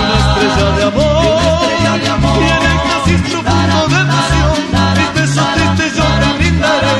una 0.00 0.16
estrella 0.24 0.68
de 0.76 0.82
amor, 0.84 1.70
y 1.74 2.44
en 2.44 2.64
el 2.70 2.78
casi 2.88 3.14
profundo 3.30 3.78
de 3.88 3.98
emoción, 4.00 4.54
mis 4.96 5.10
besos 5.14 5.48
tristes 5.54 5.90
yo 5.94 6.06
te 6.20 6.28
brindaré, 6.38 6.94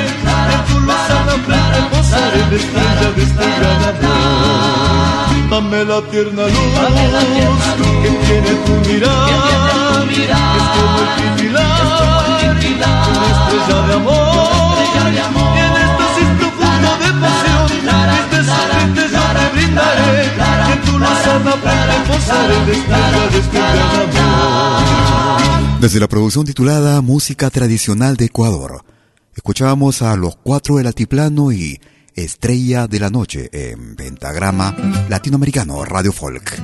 en 0.55 0.63
tu 0.67 0.77
luz 0.81 1.07
a 1.11 1.19
la 1.25 1.37
frente 1.45 1.79
posaré 1.91 2.43
de 2.51 2.57
estrella 2.57 3.09
de 3.17 3.23
este 3.23 3.47
gran 3.59 3.83
amor. 3.91 5.51
Dame 5.51 5.81
la 5.85 6.01
tierna 6.11 6.45
luz, 6.45 6.75
que 8.03 8.11
tiene 8.27 8.53
tu 8.65 8.75
mirar, 8.89 9.27
que 10.09 10.23
es 10.23 10.29
como 10.75 10.99
el 11.01 11.09
titilar, 11.37 12.24
este 23.33 23.59
amor. 23.59 25.81
Desde 25.81 26.01
la 26.01 26.09
producción 26.09 26.47
titulada 26.47 27.01
Música 27.03 27.51
Tradicional 27.51 28.17
de 28.17 28.25
Ecuador, 28.27 28.85
escuchábamos 29.37 30.03
a 30.03 30.17
Los 30.17 30.37
Cuatro 30.37 30.77
del 30.77 30.87
Altiplano 30.87 31.53
y 31.53 31.81
Estrella 32.15 32.87
de 32.87 33.01
la 33.01 33.11
Noche 33.11 33.49
en 33.53 33.97
Pentagrama 33.97 34.75
Latinoamericano 35.09 35.85
Radio 35.85 36.13
Folk. 36.13 36.59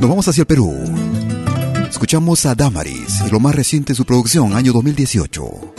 Nos 0.00 0.08
vamos 0.08 0.28
hacia 0.28 0.42
el 0.42 0.46
Perú. 0.46 1.21
Escuchamos 1.92 2.46
a 2.46 2.54
Damaris, 2.54 3.30
lo 3.30 3.38
más 3.38 3.54
reciente 3.54 3.92
de 3.92 3.96
su 3.96 4.06
producción, 4.06 4.54
año 4.54 4.72
2018. 4.72 5.74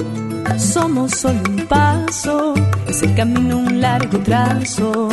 Somos 0.57 1.11
solo 1.11 1.41
un 1.49 1.65
paso, 1.67 2.53
es 2.87 3.01
el 3.01 3.15
camino 3.15 3.57
un 3.57 3.81
largo 3.81 4.19
trazo. 4.19 5.09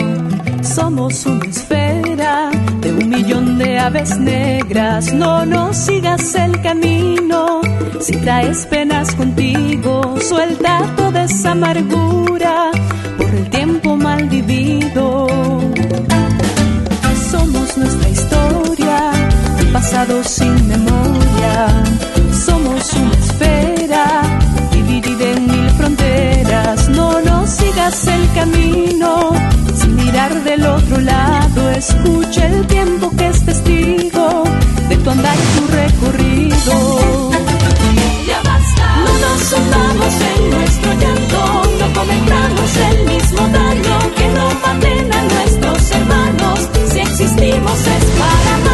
Somos 0.62 1.24
una 1.24 1.46
esfera 1.46 2.50
de 2.82 2.92
un 2.92 3.08
millón 3.08 3.58
de 3.58 3.78
aves 3.78 4.18
negras. 4.18 5.12
No 5.14 5.46
nos 5.46 5.76
sigas 5.76 6.34
el 6.34 6.60
camino, 6.60 7.62
si 7.98 8.16
traes 8.18 8.66
penas 8.66 9.14
contigo, 9.14 10.16
suelta 10.20 10.82
toda 10.96 11.24
esa 11.24 11.52
amargura 11.52 12.70
por 13.16 13.30
el 13.30 13.48
tiempo 13.48 13.96
mal 13.96 14.28
vivido. 14.28 15.26
Somos 17.30 17.76
nuestra 17.78 18.08
historia, 18.10 18.39
pasado 19.72 20.22
sin 20.24 20.68
memoria. 20.68 21.82
Somos 22.32 22.92
una 22.94 23.12
esfera 23.12 24.04
dividida 24.72 25.24
en 25.30 25.46
mil 25.46 25.70
fronteras. 25.70 26.88
No 26.88 27.20
nos 27.20 27.50
sigas 27.50 28.06
el 28.06 28.32
camino 28.32 29.30
sin 29.74 29.96
mirar 29.96 30.32
del 30.44 30.66
otro 30.66 31.00
lado. 31.00 31.70
Escucha 31.70 32.46
el 32.46 32.66
tiempo 32.66 33.10
que 33.16 33.28
es 33.28 33.44
testigo 33.44 34.44
de 34.88 34.96
tu 34.96 35.10
andar 35.10 35.36
y 35.36 35.58
tu 35.58 35.66
recorrido. 35.80 37.30
Ya 38.26 38.40
basta. 38.42 38.86
No 39.04 39.12
nos 39.24 39.52
hundamos 39.52 40.14
en 40.30 40.50
nuestro 40.50 40.92
llanto, 41.00 41.40
no 41.80 42.00
cometamos 42.00 42.76
el 42.90 43.06
mismo 43.06 43.48
daño 43.48 44.14
que 44.16 44.28
no 44.36 44.46
maten 44.64 45.12
a 45.12 45.22
nuestros 45.22 45.90
hermanos. 45.92 46.58
Si 46.92 46.98
existimos 47.00 47.80
es 47.80 48.04
para 48.18 48.69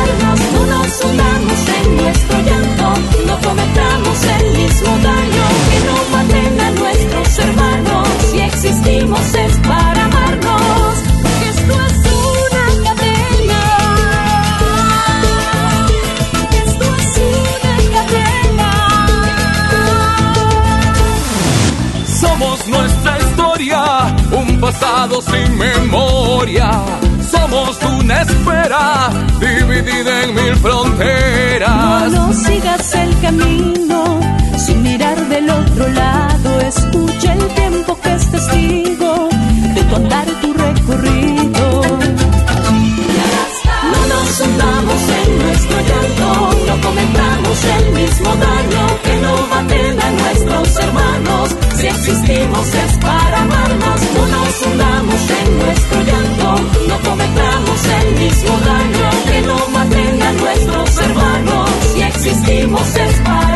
hundamos 1.04 1.68
en 1.80 1.96
nuestro 1.96 2.38
llanto, 2.40 2.94
no 3.26 3.38
cometamos 3.40 4.24
el 4.40 4.56
mismo 4.56 4.90
daño 4.98 5.44
que 5.70 5.78
no 5.86 5.96
maten 6.12 6.60
a 6.60 6.70
nuestros 6.70 7.38
hermanos. 7.38 8.08
Si 8.30 8.38
existimos 8.40 9.34
es 9.34 9.56
para 9.58 10.04
amarnos, 10.04 10.94
esto 11.50 11.74
es 11.86 11.96
una 12.22 12.66
cadena. 12.84 13.62
Esto 16.64 16.86
es 17.02 17.12
una 17.62 17.74
cadena. 17.94 18.70
Somos 22.20 22.66
nuestra 22.68 23.18
historia, 23.18 23.82
un 24.32 24.60
pasado 24.60 25.20
sin 25.22 25.58
memoria. 25.58 27.05
Somos 27.56 27.78
una 28.00 28.20
espera 28.20 29.10
dividida 29.40 30.24
en 30.24 30.34
mil 30.34 30.56
No 30.56 30.56
fronteras. 30.56 32.12
nos 32.12 32.36
sigas 32.36 32.94
el 32.96 33.18
camino 33.20 34.20
sin 34.58 34.82
mirar 34.82 35.18
del 35.28 35.48
otro 35.48 35.88
lado. 35.88 36.60
Escucha 36.60 37.32
el 37.32 37.46
tiempo 37.54 37.98
que 38.02 38.14
es 38.14 38.30
testigo 38.30 39.28
de 39.74 39.82
tu 39.84 39.96
andar 39.96 40.26
y 40.28 40.46
tu 40.46 40.52
recorrido. 40.52 41.80
No 43.92 44.00
nos 44.12 44.40
hundamos 44.40 45.00
en 45.18 45.38
nuestro 45.38 45.76
llanto, 45.88 46.28
no 46.66 46.82
cometamos 46.86 47.64
el 47.78 47.92
mismo 47.94 48.36
daño 48.36 48.86
que 49.02 49.16
no 49.22 49.46
maten 49.46 50.02
a 50.02 50.10
nuestros 50.10 50.76
si 51.76 51.86
existimos 51.86 52.74
es 52.74 52.96
para 52.98 53.42
amarnos, 53.42 54.00
no 54.14 54.26
nos 54.26 54.66
hundamos 54.66 55.30
en 55.30 55.58
nuestro 55.58 56.02
llanto, 56.02 56.56
no 56.88 57.00
cometamos 57.08 57.80
el 58.00 58.14
mismo 58.16 58.58
daño 58.60 59.10
que 59.26 59.40
no 59.42 59.68
maten 59.68 60.22
a 60.22 60.32
nuestros 60.32 60.98
hermanos, 60.98 61.70
si 61.92 62.02
existimos 62.02 62.96
es 62.96 63.20
para 63.20 63.55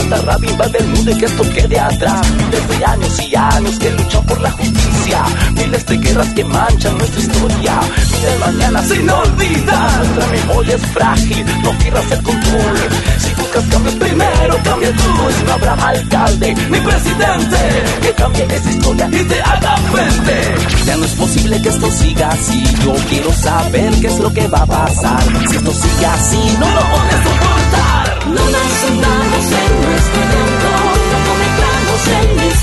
imposible 0.00 1.18
que 1.18 1.26
esto 1.26 1.42
quede 1.54 1.78
atrás. 1.78 2.20
Miles 2.36 2.68
de 2.68 2.84
años 2.84 3.20
y 3.20 3.36
años 3.36 3.78
que 3.78 3.90
luchan 3.90 4.24
por 4.24 4.40
la 4.40 4.50
justicia. 4.50 5.22
Miles 5.52 5.86
de 5.86 5.96
guerras 5.98 6.28
que 6.34 6.44
manchan 6.44 6.98
nuestra 6.98 7.20
historia. 7.20 7.80
Mira 8.12 8.46
mañana 8.46 8.82
sin 8.82 9.10
olvidar. 9.10 10.06
La 10.18 10.26
memoria 10.26 10.74
es 10.76 10.86
frágil, 10.86 11.46
no 11.62 11.70
quieras 11.78 12.12
el 12.12 12.22
control. 12.22 12.78
Si 13.18 13.34
buscas 13.34 13.64
cambios 13.70 13.94
primero, 13.96 14.58
cambia 14.64 14.92
tú. 14.92 15.44
no 15.46 15.52
habrá 15.52 15.74
alcalde 15.74 16.54
ni 16.70 16.80
presidente 16.80 17.58
que 18.02 18.12
cambie 18.12 18.46
esa 18.50 18.70
historia 18.70 19.08
y 19.12 19.24
te 19.24 19.42
haga 19.42 19.76
frente. 19.92 20.54
Ya 20.86 20.96
no 20.96 21.04
es 21.04 21.12
posible 21.12 21.62
que 21.62 21.68
esto 21.68 21.90
siga 21.90 22.28
así. 22.28 22.64
Yo 22.84 22.94
quiero 23.08 23.32
saber 23.32 23.92
qué 24.00 24.06
es 24.06 24.18
lo 24.18 24.32
que 24.32 24.46
va 24.48 24.62
a 24.62 24.66
pasar. 24.66 25.22
Si 25.48 25.56
esto 25.56 25.72
sigue 25.72 26.06
así, 26.06 26.56
no 26.58 26.66
lo 26.66 26.80
voy 26.80 27.08
a 27.10 27.24
soportar. 27.24 28.26
No 28.26 28.50
nos 28.50 29.13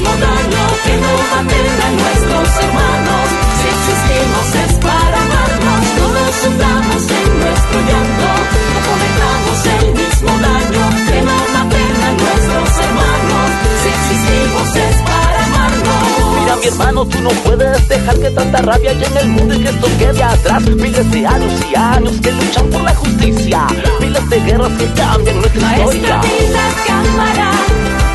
mismo 0.02 0.18
daño 0.18 0.64
que 0.84 0.94
no 0.98 1.14
mantenga 1.32 1.86
a 1.86 1.92
nuestros 1.92 2.50
hermanos. 2.64 3.26
Si 3.58 3.68
existimos 3.76 4.48
es 4.66 4.74
para 4.80 5.18
amarnos, 5.22 5.82
no 5.98 6.06
nos 6.18 6.36
hundamos 6.48 7.02
en 7.20 7.40
nuestro 7.40 7.78
llanto, 7.90 8.28
no 8.72 8.80
cometamos 8.90 9.58
el 9.78 9.86
mismo 10.02 10.32
daño 10.48 10.84
que 11.08 11.22
no 11.22 11.38
mantenga 11.54 12.08
a 12.08 12.14
nuestros 12.14 12.70
hermanos. 12.86 13.48
Si 13.82 13.90
existimos 13.90 14.76
es 14.76 14.96
para 15.06 15.46
amarnos. 15.46 16.42
Mira 16.42 16.56
mi 16.56 16.68
hermano, 16.68 17.06
tú 17.06 17.22
no 17.22 17.30
puedes 17.30 17.88
dejar 17.88 18.20
que 18.20 18.32
tanta 18.32 18.62
rabia 18.64 18.92
haya 18.92 19.08
en 19.08 19.18
el 19.18 19.28
mundo 19.30 19.54
y 19.54 19.60
que 19.60 19.70
esto 19.70 19.88
quede 20.00 20.24
atrás. 20.24 20.62
Miles 20.64 21.12
de 21.12 21.28
años 21.28 21.54
y 21.72 21.76
años 21.76 22.14
que 22.22 22.32
luchan 22.32 22.70
por 22.72 22.82
la 22.82 22.96
justicia, 22.96 23.68
miles 24.00 24.30
de 24.30 24.40
guerras 24.42 24.72
que 24.80 24.86
cambian 24.94 25.42
nuestra 25.42 25.62
Maestra 25.62 26.22
vida 26.22 26.64
cámara, 26.88 27.52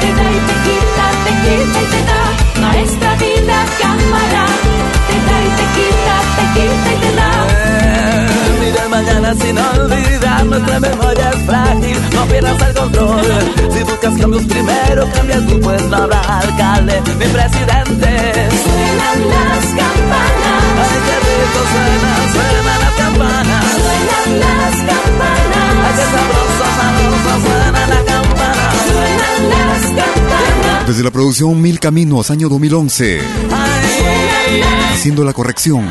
te 0.01 0.13
da 0.15 0.31
y 0.33 0.39
te 0.47 0.96
quita 1.47 1.79
y 1.83 1.87
te 1.93 2.01
da. 2.11 2.23
Maestra 2.61 3.15
vida 3.17 3.57
cámara, 3.81 4.45
te 5.09 5.17
da 5.27 5.37
y 5.47 5.51
te 5.59 5.65
quita, 5.77 6.15
te 6.37 6.45
quita 6.55 6.89
y 6.95 6.99
te 7.03 7.11
da. 7.19 7.31
Eh, 7.51 8.27
mira 8.61 8.89
mañana 8.89 9.35
sin 9.41 9.57
olvidar, 9.59 10.45
nuestra 10.47 10.81
memoria 10.81 11.31
es 11.31 11.43
frágil, 11.47 11.99
no 12.15 12.23
pierdas 12.27 12.63
el 12.69 12.75
control. 12.75 13.43
Si 13.73 13.83
buscas 13.85 14.15
cambios 14.21 14.45
primero, 14.45 15.09
cambias 15.15 15.47
tú, 15.47 15.61
pues 15.61 15.83
no 15.91 15.97
habrá 15.97 16.21
alcalde 16.41 17.03
ni 17.19 17.27
presidente. 17.37 18.11
Suenan 18.65 19.19
las 19.35 19.65
campanas. 19.81 20.63
Ay, 20.83 20.99
qué 21.07 21.17
rico 21.27 21.61
suenan, 21.73 22.23
suenan 22.35 22.79
las 22.85 22.95
campanas. 23.03 23.65
Suenan 23.77 24.31
las 24.43 24.77
campanas. 24.91 25.75
Ay, 25.87 25.93
qué 25.97 26.05
sabroso, 26.15 26.65
sabroso 26.79 27.33
suena 27.45 27.83
la 27.93 28.01
campana. 28.13 28.65
Suenan 28.87 29.41
las 29.51 29.83
campanas. 29.87 30.16
Desde 30.87 31.03
la 31.03 31.11
producción 31.11 31.61
Mil 31.61 31.81
Caminos, 31.81 32.31
año 32.31 32.49
2011. 32.49 33.19
Haciendo 34.93 35.25
la 35.25 35.33
corrección. 35.33 35.85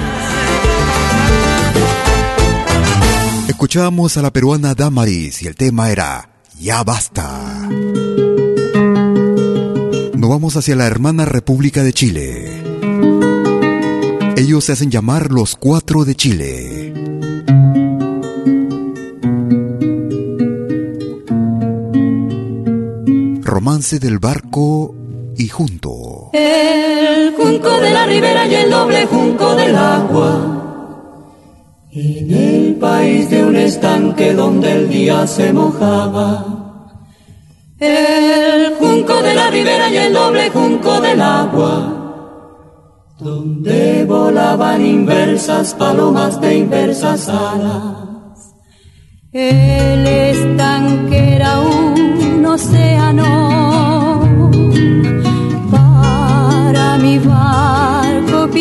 Escuchábamos 3.50 4.16
a 4.16 4.22
la 4.22 4.32
peruana 4.32 4.74
Damaris 4.74 5.42
y 5.42 5.48
el 5.48 5.56
tema 5.56 5.92
era 5.92 6.30
Ya 6.58 6.82
basta. 6.84 7.68
Nos 10.14 10.30
vamos 10.30 10.56
hacia 10.56 10.78
la 10.78 10.88
hermana 10.88 11.26
República 11.26 11.84
de 11.84 11.92
Chile. 11.92 12.64
Ellos 14.38 14.64
se 14.64 14.72
hacen 14.72 14.92
llamar 14.92 15.32
los 15.32 15.58
Cuatro 15.58 16.06
de 16.06 16.16
Chile. 16.16 17.15
Romance 23.56 24.00
del 24.00 24.20
barco 24.20 24.94
y 25.38 25.48
junto. 25.48 26.30
El 26.34 27.34
junco 27.38 27.70
de 27.70 27.90
la 27.90 28.06
ribera 28.06 28.46
y 28.46 28.54
el 28.54 28.70
doble 28.70 29.06
junco 29.06 29.56
del 29.56 29.74
agua. 29.78 31.08
En 31.90 32.34
el 32.34 32.76
país 32.76 33.30
de 33.30 33.46
un 33.46 33.56
estanque 33.56 34.34
donde 34.34 34.74
el 34.74 34.90
día 34.90 35.26
se 35.26 35.54
mojaba. 35.54 36.44
El 37.80 38.76
junco 38.78 39.22
de 39.22 39.34
la 39.34 39.50
ribera 39.50 39.90
y 39.90 39.98
el 40.00 40.12
doble 40.12 40.50
junco 40.50 41.00
del 41.00 41.22
agua. 41.22 41.78
Donde 43.18 44.04
volaban 44.04 44.86
inversas 44.86 45.74
palomas 45.76 46.42
de 46.42 46.58
inversas 46.58 47.30
alas. 47.30 48.06
El 49.32 50.06
estanque 50.06 51.36
era 51.38 51.62
un 51.62 52.46
océano 52.46 53.45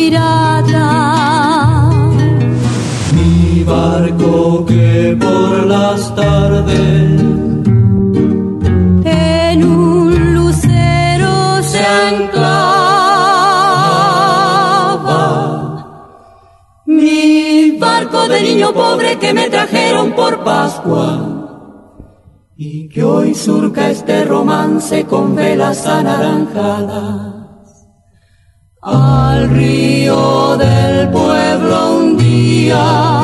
pirata. 0.05 1.89
Mi 3.15 3.63
barco 3.63 4.65
que 4.65 5.17
por 5.19 5.65
las 5.65 6.15
tardes 6.15 7.21
en 9.05 9.63
un 9.63 10.33
lucero 10.35 11.63
se 11.63 11.83
anclaba. 12.09 12.65
Mi 16.85 17.77
barco 17.79 18.27
de 18.27 18.41
niño 18.41 18.73
pobre 18.73 19.17
que 19.17 19.33
me 19.33 19.49
trajeron 19.49 20.11
por 20.13 20.43
Pascua. 20.43 21.07
Y 22.57 22.87
que 22.89 23.03
hoy 23.03 23.33
surca 23.35 23.89
este 23.89 24.23
romance 24.23 25.05
con 25.05 25.35
velas 25.35 25.85
anaranjadas. 25.85 27.34
Al 28.87 29.49
río 29.49 30.55
del 30.57 31.09
pueblo 31.09 31.97
un 31.97 32.17
día 32.17 33.23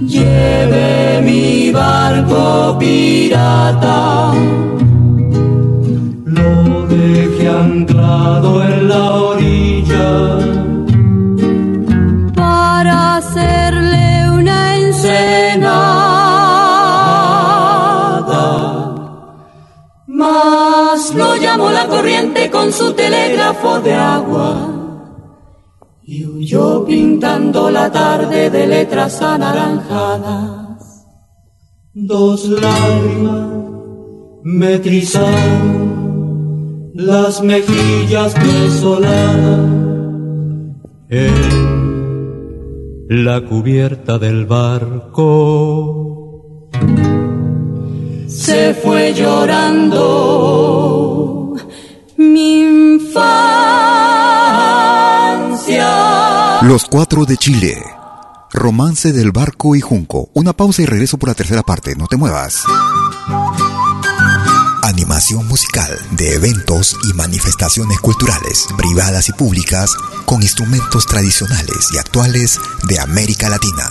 lleve 0.00 1.20
mi 1.20 1.70
barco 1.72 2.78
pirata. 2.78 4.32
Lo 6.24 6.86
dejé 6.86 7.48
anclado 7.50 8.62
en 8.62 8.65
Lo 21.14 21.36
llamó 21.36 21.70
la 21.70 21.86
corriente 21.86 22.50
con 22.50 22.72
su 22.72 22.92
telégrafo 22.92 23.80
de 23.80 23.94
agua 23.94 24.72
y 26.02 26.26
huyó 26.26 26.84
pintando 26.84 27.70
la 27.70 27.90
tarde 27.90 28.50
de 28.50 28.66
letras 28.66 29.22
anaranjadas. 29.22 31.06
Dos 31.94 32.48
lágrimas 32.48 33.48
me 34.42 34.78
trizaron 34.78 35.96
las 36.94 37.42
mejillas 37.42 38.34
desoladas 38.34 39.70
en 41.08 41.76
la 43.08 43.40
cubierta 43.42 44.18
del 44.18 44.46
barco. 44.46 46.06
Se 48.26 48.74
fue 48.74 49.14
llorando 49.14 50.95
infancia. 52.36 53.46
Los 56.62 56.84
Cuatro 56.84 57.24
de 57.24 57.36
Chile. 57.36 57.82
Romance 58.52 59.12
del 59.12 59.32
barco 59.32 59.74
y 59.74 59.80
junco. 59.80 60.30
Una 60.34 60.52
pausa 60.52 60.82
y 60.82 60.86
regreso 60.86 61.18
por 61.18 61.28
la 61.28 61.34
tercera 61.34 61.62
parte. 61.62 61.94
No 61.96 62.06
te 62.06 62.16
muevas. 62.16 62.62
Animación 64.82 65.46
musical 65.48 65.98
de 66.12 66.34
eventos 66.34 66.96
y 67.10 67.12
manifestaciones 67.14 67.98
culturales, 68.00 68.66
privadas 68.78 69.28
y 69.28 69.32
públicas, 69.32 69.94
con 70.24 70.42
instrumentos 70.42 71.06
tradicionales 71.06 71.88
y 71.92 71.98
actuales 71.98 72.60
de 72.88 73.00
América 73.00 73.48
Latina. 73.48 73.90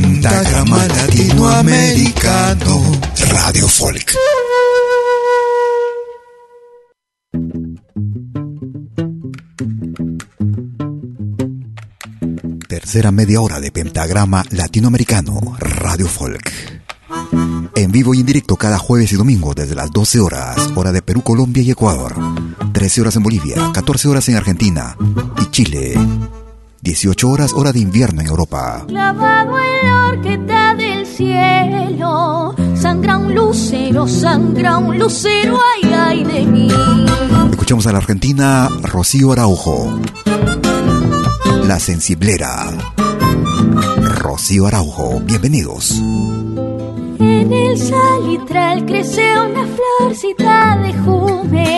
Pentagrama 0.21 0.85
Latinoamericano 0.85 2.79
Radio 3.31 3.67
Folk. 3.67 4.13
Tercera 12.67 13.11
media 13.11 13.41
hora 13.41 13.59
de 13.59 13.71
Pentagrama 13.71 14.43
Latinoamericano 14.51 15.55
Radio 15.57 16.05
Folk. 16.05 16.51
En 17.73 17.91
vivo 17.91 18.13
y 18.13 18.19
en 18.19 18.27
directo 18.27 18.57
cada 18.57 18.77
jueves 18.77 19.11
y 19.13 19.15
domingo 19.15 19.55
desde 19.55 19.73
las 19.73 19.89
12 19.89 20.19
horas, 20.19 20.55
hora 20.75 20.91
de 20.91 21.01
Perú, 21.01 21.23
Colombia 21.23 21.63
y 21.63 21.71
Ecuador 21.71 22.13
13 22.73 23.01
horas 23.01 23.15
en 23.15 23.23
Bolivia, 23.23 23.71
14 23.73 24.07
horas 24.07 24.29
en 24.29 24.35
Argentina 24.35 24.95
y 25.41 25.49
Chile. 25.49 25.95
18 26.81 27.29
horas 27.29 27.53
hora 27.53 27.71
de 27.71 27.79
invierno 27.79 28.21
en 28.21 28.27
Europa. 28.27 28.85
Clavado 28.87 29.51
en 29.59 29.87
la 29.87 30.07
orquesta 30.07 30.73
del 30.73 31.05
cielo, 31.05 32.55
sangra 32.75 33.17
un 33.17 33.35
lucero, 33.35 34.07
sangra 34.07 34.77
un 34.77 34.97
lucero, 34.97 35.59
ay, 35.75 35.93
ay 35.93 36.23
de 36.23 36.45
mí. 36.45 36.67
Escuchamos 37.51 37.85
a 37.85 37.91
la 37.91 37.99
argentina 37.99 38.67
Rocío 38.81 39.31
Araujo. 39.31 39.99
La 41.65 41.79
sensiblera. 41.79 42.71
Rocío 44.17 44.65
Araujo, 44.65 45.19
bienvenidos. 45.19 46.01
En 47.19 47.53
el 47.53 47.77
salitral 47.77 48.85
crece 48.85 49.39
una 49.39 49.67
florcita 49.67 50.77
de 50.81 50.93
jume, 50.93 51.70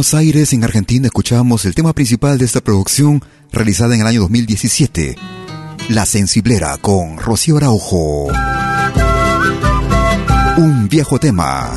Buenos 0.00 0.14
Aires, 0.14 0.54
en 0.54 0.64
Argentina, 0.64 1.08
escuchamos 1.08 1.66
el 1.66 1.74
tema 1.74 1.92
principal 1.92 2.38
de 2.38 2.46
esta 2.46 2.62
producción 2.62 3.22
realizada 3.52 3.94
en 3.94 4.00
el 4.00 4.06
año 4.06 4.22
2017. 4.22 5.14
La 5.90 6.06
sensiblera 6.06 6.78
con 6.78 7.18
Rocío 7.18 7.58
Araujo. 7.58 8.28
Un 10.56 10.88
viejo 10.88 11.18
tema. 11.18 11.70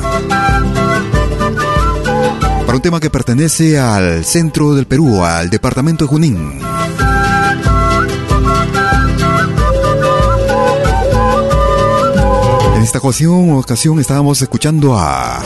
Para 2.64 2.76
un 2.76 2.80
tema 2.80 2.98
que 2.98 3.10
pertenece 3.10 3.78
al 3.78 4.24
centro 4.24 4.74
del 4.74 4.86
Perú, 4.86 5.22
al 5.22 5.50
departamento 5.50 6.06
de 6.06 6.08
Junín. 6.08 6.60
En 12.74 12.82
esta 12.82 13.00
ocasión, 13.00 13.52
ocasión 13.52 14.00
estábamos 14.00 14.40
escuchando 14.40 14.98
a 14.98 15.42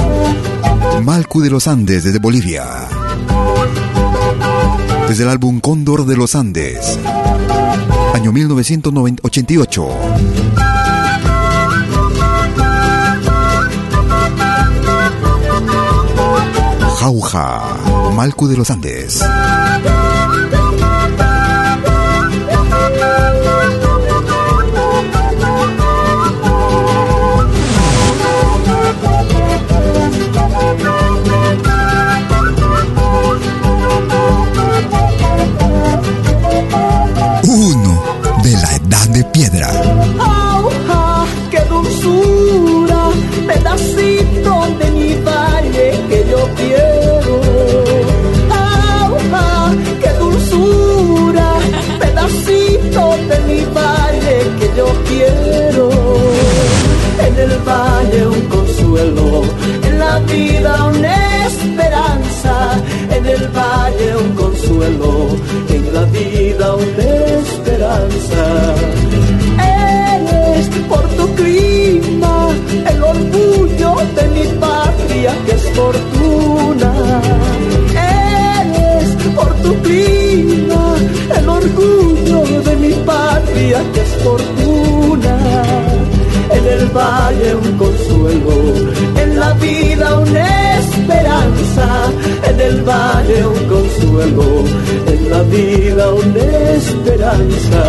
Malcu 1.02 1.40
de 1.40 1.50
los 1.50 1.66
Andes 1.66 2.04
desde 2.04 2.18
Bolivia. 2.18 2.64
Desde 5.08 5.22
el 5.22 5.28
álbum 5.28 5.60
Cóndor 5.60 6.04
de 6.06 6.16
los 6.16 6.34
Andes, 6.34 6.98
año 8.14 8.32
1988. 8.32 9.88
Jauja, 16.98 17.62
Malcu 18.14 18.48
de 18.48 18.56
los 18.56 18.70
Andes. 18.70 19.22
En 59.88 59.98
la 59.98 60.18
vida 60.20 60.84
una 60.84 61.46
esperanza. 61.46 62.54
En 63.16 63.26
el 63.26 63.48
valle 63.48 64.16
un 64.16 64.30
consuelo, 64.34 65.28
en 65.68 65.94
la 65.94 66.04
vida 66.04 66.74
una 66.74 67.08
esperanza. 67.42 68.44
Eres 69.58 70.68
por 70.88 71.04
tu 71.16 71.26
clima 71.34 72.48
el 72.90 73.02
orgullo 73.02 73.90
de 74.16 74.24
mi 74.36 74.46
patria 74.66 75.32
que 75.46 75.52
es 75.52 75.64
fortuna. 75.78 76.92
Eres 78.60 79.08
por 79.36 79.50
tu 79.64 79.74
clima 79.82 80.84
el 81.38 81.48
orgullo 81.48 82.62
de 82.62 82.76
mi 82.76 82.92
patria 83.04 83.78
que 83.92 84.00
es 84.00 84.12
fortuna. 84.24 84.67
En 86.50 86.66
el 86.66 86.86
valle 86.88 87.54
un 87.54 87.72
consuelo, 87.76 88.56
en 89.22 89.38
la 89.38 89.52
vida 89.54 90.18
una 90.18 90.78
esperanza. 90.78 92.12
En 92.48 92.60
el 92.60 92.82
valle 92.82 93.46
un 93.46 93.64
consuelo, 93.74 94.64
en 95.06 95.30
la 95.30 95.42
vida 95.42 96.12
una 96.12 96.44
esperanza. 96.76 97.84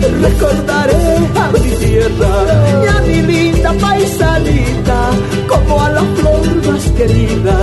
Recordaré 0.00 1.16
a 1.34 1.50
mi 1.52 1.70
tierra 1.84 2.32
y 2.84 2.88
a 2.88 3.00
mi 3.02 3.22
linda 3.22 3.72
paisanita 3.80 5.10
como 5.48 5.82
a 5.82 5.90
la 5.90 6.02
flor 6.16 6.66
más 6.66 6.82
querida 6.96 7.56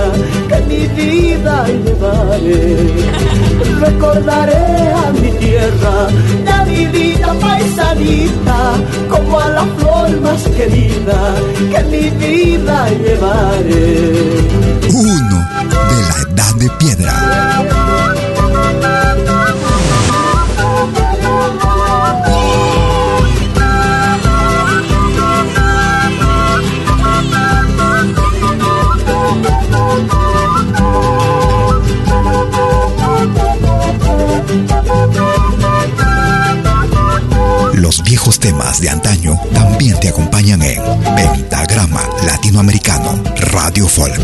que 0.48 0.60
mi 0.68 0.86
vida 0.88 1.66
y 1.68 1.92
vale. 2.00 3.04
recordaré 3.80 4.92
a 5.04 5.12
mi 5.12 5.30
tierra, 5.38 6.08
a 6.52 6.64
mi 6.64 6.86
vida 6.86 7.34
paisanita, 7.40 8.58
como 9.08 9.40
a 9.40 9.48
la 9.48 9.64
flor 9.78 10.20
más 10.20 10.42
querida 10.56 11.34
que 11.72 11.84
mi 11.84 12.10
vida 12.10 12.88
llevaré. 12.90 14.40
Uno 14.92 15.36
de 15.90 16.02
la 16.08 16.18
edad 16.28 16.54
de 16.56 16.70
piedra. 16.78 17.73
Viejos 38.14 38.38
temas 38.38 38.80
de 38.80 38.88
antaño 38.88 39.36
también 39.52 39.98
te 39.98 40.08
acompañan 40.08 40.62
en 40.62 40.80
Pentagrama 41.16 42.00
Latinoamericano 42.24 43.20
Radio 43.50 43.88
Folk. 43.88 44.20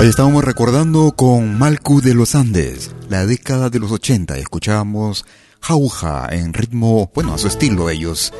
Ahí 0.00 0.08
estábamos 0.08 0.42
recordando 0.42 1.12
con 1.12 1.58
Malcu 1.58 2.00
de 2.00 2.14
los 2.14 2.34
Andes, 2.34 2.90
la 3.10 3.26
década 3.26 3.68
de 3.68 3.78
los 3.78 3.92
80. 3.92 4.38
Escuchábamos 4.38 5.26
Jauja 5.60 6.26
en 6.30 6.54
ritmo, 6.54 7.10
bueno, 7.14 7.34
a 7.34 7.38
su 7.38 7.48
estilo 7.48 7.90
ellos. 7.90 8.32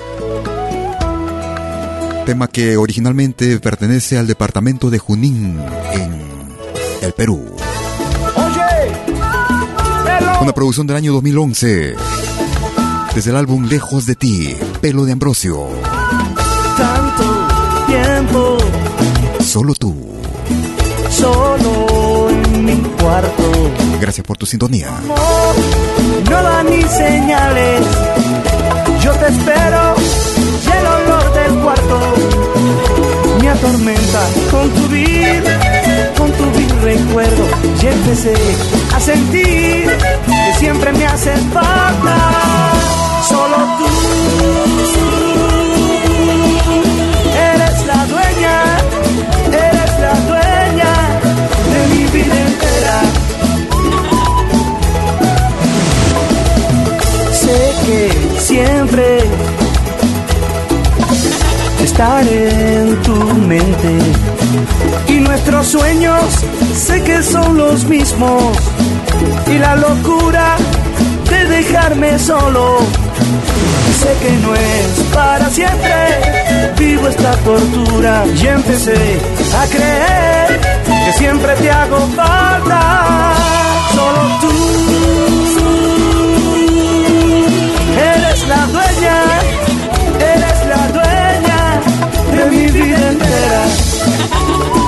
Tema 2.24 2.48
que 2.48 2.78
originalmente 2.78 3.60
pertenece 3.60 4.16
al 4.16 4.26
departamento 4.26 4.88
de 4.88 5.00
Junín, 5.00 5.60
en 5.92 6.56
el 7.02 7.12
Perú. 7.12 7.54
Una 10.40 10.52
producción 10.54 10.86
del 10.86 10.96
año 10.96 11.12
2011. 11.12 11.94
Desde 13.14 13.30
el 13.32 13.36
álbum 13.36 13.66
Lejos 13.66 14.06
de 14.06 14.14
ti, 14.14 14.56
Pelo 14.80 15.04
de 15.04 15.12
Ambrosio. 15.12 15.68
Tanto 16.78 17.46
tiempo. 17.86 18.56
Solo 19.44 19.74
tú. 19.74 20.19
Solo 21.10 22.28
en 22.30 22.64
mi 22.64 22.76
cuarto. 23.00 23.42
Gracias 24.00 24.26
por 24.26 24.36
tu 24.36 24.46
sintonía. 24.46 24.90
no 26.30 26.42
da 26.42 26.62
ni 26.62 26.82
señales. 26.82 27.82
Yo 29.02 29.12
te 29.12 29.26
espero. 29.28 29.94
Y 30.64 30.70
el 30.70 30.86
olor 30.86 31.32
del 31.34 31.62
cuarto 31.62 32.00
me 33.40 33.48
atormenta 33.48 34.22
con 34.50 34.70
tu 34.70 34.88
vida, 34.88 35.60
con 36.16 36.30
tu 36.32 36.44
vil 36.58 36.80
recuerdo. 36.82 37.44
Y 37.82 37.86
empecé 37.86 38.34
a 38.94 39.00
sentir 39.00 39.90
que 40.26 40.58
siempre 40.58 40.92
me 40.92 41.06
haces 41.06 41.40
falta 41.52 42.16
solo 43.28 43.56
tú. 43.78 45.29
Sé 57.32 57.72
que 57.86 58.40
siempre 58.40 59.18
estaré 61.82 62.80
en 62.80 63.02
tu 63.02 63.14
mente 63.46 63.98
y 65.08 65.20
nuestros 65.20 65.66
sueños 65.66 66.24
sé 66.74 67.02
que 67.02 67.22
son 67.22 67.56
los 67.56 67.84
mismos 67.84 68.56
y 69.46 69.58
la 69.58 69.76
locura 69.76 70.56
de 71.30 71.44
dejarme 71.46 72.18
solo 72.18 72.78
sé 74.00 74.12
que 74.22 74.32
no 74.44 74.54
es 74.54 74.88
para 75.14 75.50
siempre. 75.50 75.94
Vivo 76.78 77.08
esta 77.08 77.32
tortura 77.48 78.24
y 78.34 78.46
empecé 78.46 79.20
a 79.60 79.66
creer 79.66 80.60
que 81.04 81.12
siempre 81.18 81.54
te 81.56 81.70
hago 81.70 81.98
falta. 82.16 83.34
Solo 83.94 84.22
tú 84.40 84.52
eres 88.12 88.48
la 88.48 88.66
dueña, 88.76 89.18
eres 90.34 90.58
la 90.72 90.82
dueña 90.98 91.60
de 92.36 92.44
mi 92.50 92.66
vida 92.70 93.08
entera. 93.10 94.79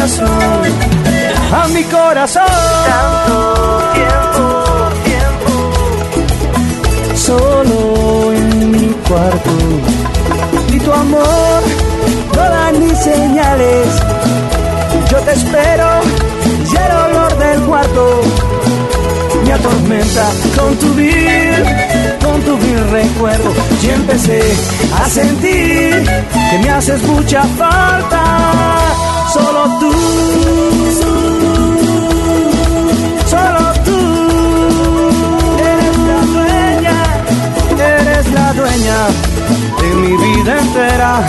Corazón, 0.00 0.62
a 1.52 1.68
mi 1.68 1.84
corazón. 1.84 2.46
Tanto 2.86 3.82
tiempo, 3.92 4.44
tiempo, 5.04 5.52
solo 7.14 8.32
en 8.32 8.70
mi 8.70 8.88
cuarto. 9.06 9.50
Y 10.72 10.78
tu 10.78 10.92
amor 10.92 11.62
no 12.34 12.42
da 12.42 12.72
ni 12.72 12.94
señales. 12.96 13.88
Yo 15.10 15.18
te 15.18 15.32
espero 15.32 15.88
y 16.70 16.76
el 16.76 16.92
olor 16.92 17.36
del 17.36 17.60
cuarto 17.62 18.22
me 19.44 19.52
atormenta 19.52 20.30
con 20.56 20.76
tu 20.76 20.94
con 20.94 21.89
tu 22.58 22.90
recuerdo. 22.90 23.52
Y 23.82 23.88
empecé 23.90 24.40
a 25.00 25.08
sentir 25.08 26.04
que 26.50 26.58
me 26.62 26.70
haces 26.70 27.02
mucha 27.04 27.42
falta. 27.42 28.24
Solo 29.32 29.78
tú, 29.78 29.92
solo 33.26 33.72
tú 33.84 33.98
eres 35.72 35.98
la 36.08 36.20
dueña, 36.34 36.96
eres 37.78 38.32
la 38.32 38.52
dueña 38.54 38.98
de 39.80 39.94
mi 39.94 40.16
vida 40.16 40.58
entera 40.58 41.22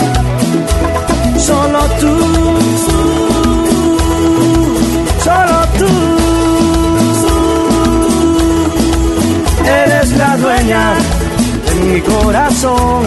solo 1.41 1.79
tú, 1.99 2.30
de 10.71 11.75
mi 11.83 11.99
corazón. 12.01 13.03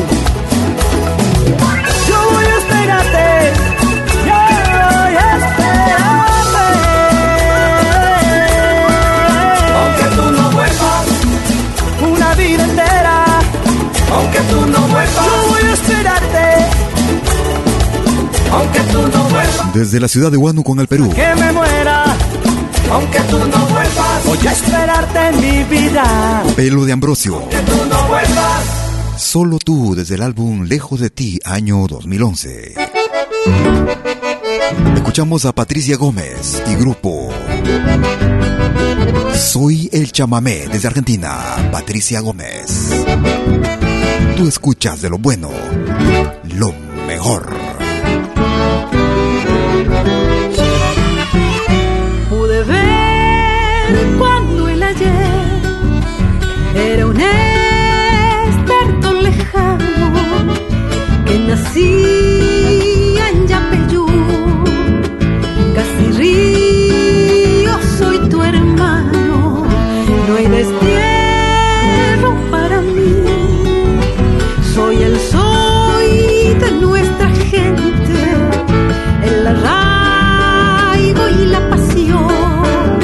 Yo 2.07 2.31
voy 2.31 2.45
a 2.45 2.59
esperarte, 2.59 3.53
yo 4.27 4.35
voy 4.69 5.17
a 5.17 5.37
esperarte. 5.39 6.67
Aunque 9.81 10.05
tú 10.15 10.31
no 10.31 10.51
vuelvas, 10.51 11.05
una 12.13 12.35
vida 12.35 12.65
entera. 12.65 13.25
Aunque 14.13 14.41
tú 14.41 14.67
no 14.67 14.81
vuelvas, 14.89 15.25
yo 15.25 15.49
voy 15.49 15.63
a 15.63 15.73
esperarte 15.73 16.45
aunque 18.53 18.81
tú 18.93 18.99
no 18.99 19.25
vuelvas. 19.25 19.75
Desde 19.75 19.99
la 20.01 20.07
ciudad 20.07 20.31
de 20.31 20.37
Huánuco, 20.37 20.73
en 20.75 20.81
el 20.81 20.87
Perú. 20.87 21.11
Que 21.13 21.35
me 21.35 21.51
muera, 21.51 22.05
aunque 22.93 23.21
tú 23.21 23.39
no 23.39 23.59
vuelvas. 23.59 23.74
Voy 24.37 24.49
a 24.49 24.53
esperarte 24.53 25.29
en 25.29 25.41
mi 25.41 25.65
vida. 25.65 26.45
Pelo 26.57 26.85
de 26.85 26.93
Ambrosio. 26.93 27.37
Aunque 27.37 27.57
tú 27.59 27.77
no 27.89 28.09
vuelvas. 28.09 28.65
Solo 29.17 29.59
tú 29.59 29.95
desde 29.95 30.17
el 30.17 30.23
álbum 30.23 30.65
Lejos 30.65 30.99
de 30.99 31.09
ti, 31.09 31.39
año 31.45 31.87
2011. 31.87 32.75
Escuchamos 34.97 35.45
a 35.45 35.53
Patricia 35.53 35.97
Gómez 35.97 36.61
y 36.67 36.75
grupo. 36.75 37.29
Soy 39.37 39.89
el 39.93 40.11
chamamé 40.11 40.67
desde 40.67 40.89
Argentina, 40.89 41.69
Patricia 41.71 42.19
Gómez. 42.19 42.91
Tú 44.37 44.49
escuchas 44.49 45.01
de 45.01 45.11
lo 45.11 45.19
bueno, 45.19 45.51
lo 46.57 46.75
mejor. 47.07 47.74
Que 61.35 61.41
nacía 61.41 63.29
en 63.31 63.49
Yapeyú, 63.49 64.07
casi 65.77 66.07
río, 66.21 67.73
soy 67.99 68.19
tu 68.31 68.41
hermano, 68.41 69.67
no 70.29 70.37
hay 70.37 70.47
destierro 70.47 72.31
para 72.53 72.81
mí, 72.83 73.13
soy 74.75 74.97
el 75.03 75.19
soy 75.33 76.55
de 76.63 76.71
nuestra 76.81 77.29
gente, 77.51 78.17
el 79.29 79.47
arraigo 79.55 81.29
y 81.41 81.47
la 81.47 81.69
pasión, 81.71 82.99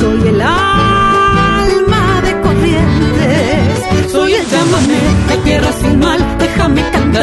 soy 0.00 0.28
el 0.28 0.40
alma 0.40 2.04
de 2.24 2.40
corrientes, 2.40 4.12
soy 4.12 4.34
el 4.34 4.46
llámame 4.46 5.00
de 5.28 5.36
tierra 5.44 5.72
sin 5.80 5.98
mal, 5.98 6.37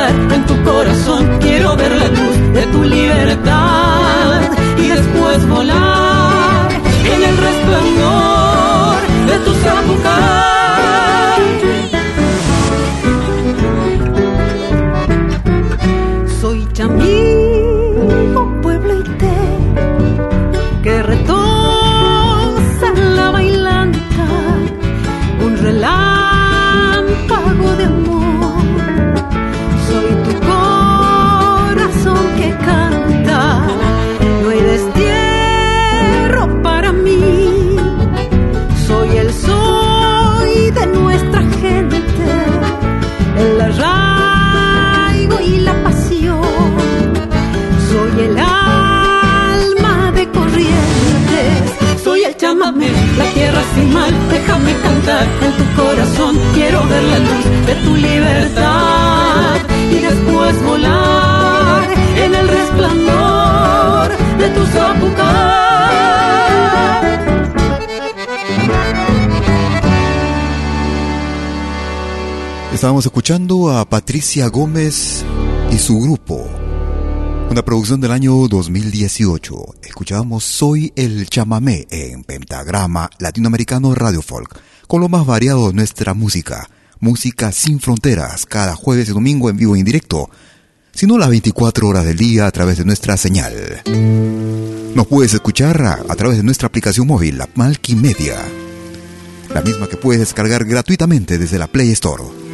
en 0.04 0.46
tu 0.46 0.64
corazón, 0.64 1.38
quiero 1.40 1.76
ver 1.78 1.92
la 1.96 2.08
luz 2.08 2.54
de 2.54 2.66
tu 2.68 2.84
libertad 2.84 4.42
y 4.78 4.88
después 4.88 5.48
volar 5.48 6.70
en 7.14 7.24
el 7.24 7.38
resplandor 7.38 8.96
de 9.28 9.40
tu 9.46 9.54
zapucar. 9.54 10.05
Mal, 54.06 54.30
déjame 54.30 54.74
cantar 54.82 55.28
en 55.42 55.52
tu 55.58 55.82
corazón, 55.82 56.40
quiero 56.54 56.86
ver 56.88 57.04
la 57.04 57.20
luz 57.20 57.46
de 57.68 57.76
tu 57.76 57.96
libertad 57.96 59.56
y 59.92 60.00
después 60.00 60.64
volar 60.64 61.88
en 62.18 62.36
el 62.36 62.48
resplandor 62.48 64.10
de 64.38 64.50
tu 64.50 64.66
zapucar. 64.66 65.66
Estábamos 72.74 73.06
escuchando 73.06 73.72
a 73.72 73.86
Patricia 73.86 74.48
Gómez 74.50 75.24
y 75.72 75.78
su 75.78 76.00
grupo. 76.00 76.65
Una 77.50 77.64
producción 77.64 78.02
del 78.02 78.12
año 78.12 78.34
2018. 78.48 79.76
Escuchábamos 79.84 80.44
Soy 80.44 80.92
el 80.96 81.28
chamamé 81.30 81.88
en 81.90 82.24
Pentagrama 82.24 83.10
Latinoamericano 83.20 83.96
Radio 83.96 84.22
Folk, 84.22 84.60
con 84.88 85.02
lo 85.02 85.10
más 85.10 85.26
variado 85.26 85.68
de 85.68 85.74
nuestra 85.74 86.14
música. 86.14 86.70
Música 87.00 87.52
sin 87.52 87.80
fronteras, 87.80 88.46
cada 88.46 88.76
jueves 88.76 89.10
y 89.10 89.14
domingo 89.14 89.50
en 89.50 89.58
vivo 89.58 89.76
e 89.76 89.80
indirecto, 89.80 90.30
sino 90.92 91.18
las 91.18 91.30
24 91.30 91.88
horas 91.88 92.06
del 92.06 92.18
día 92.18 92.48
a 92.48 92.52
través 92.52 92.78
de 92.78 92.86
nuestra 92.86 93.18
señal. 93.18 93.82
Nos 94.96 95.08
puedes 95.08 95.34
escuchar 95.34 95.82
a, 95.82 96.16
través 96.16 96.38
de 96.38 96.44
nuestra 96.44 96.68
aplicación 96.68 97.08
móvil, 97.08 97.38
la 97.38 97.50
Malky 97.54 97.96
Media, 97.96 98.38
la 99.54 99.62
misma 99.62 99.88
que 99.88 99.98
puedes 99.98 100.20
descargar 100.20 100.66
gratuitamente 100.66 101.38
desde 101.38 101.60
la 101.60 101.68
Play 101.68 101.92
Store. 101.92 102.45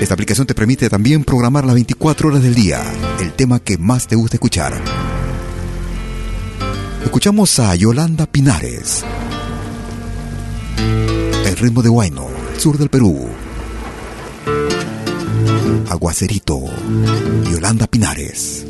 Esta 0.00 0.14
aplicación 0.14 0.46
te 0.46 0.54
permite 0.54 0.88
también 0.88 1.24
programar 1.24 1.64
las 1.64 1.74
24 1.74 2.28
horas 2.28 2.42
del 2.42 2.54
día, 2.54 2.82
el 3.20 3.32
tema 3.32 3.60
que 3.60 3.78
más 3.78 4.06
te 4.06 4.16
gusta 4.16 4.36
escuchar. 4.36 4.80
Escuchamos 7.04 7.58
a 7.58 7.74
Yolanda 7.74 8.26
Pinares. 8.26 9.04
El 11.44 11.56
ritmo 11.56 11.82
de 11.82 11.88
Huayno, 11.88 12.26
sur 12.58 12.78
del 12.78 12.88
Perú. 12.88 13.28
Aguacerito, 15.88 16.58
Yolanda 17.50 17.86
Pinares. 17.86 18.64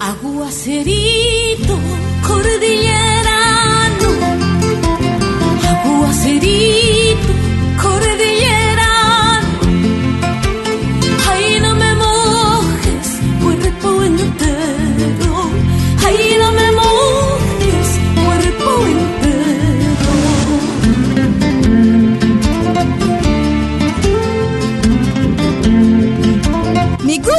Aguacerito 0.00 1.78
cordillerano, 2.26 4.10
aguacerito 5.66 7.28
cordillerano, 7.82 8.57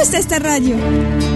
gusta 0.00 0.16
esta 0.16 0.38
radio. 0.38 1.29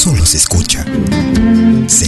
Solo 0.00 0.24
se 0.24 0.38
escucha, 0.38 0.82
se 1.86 2.06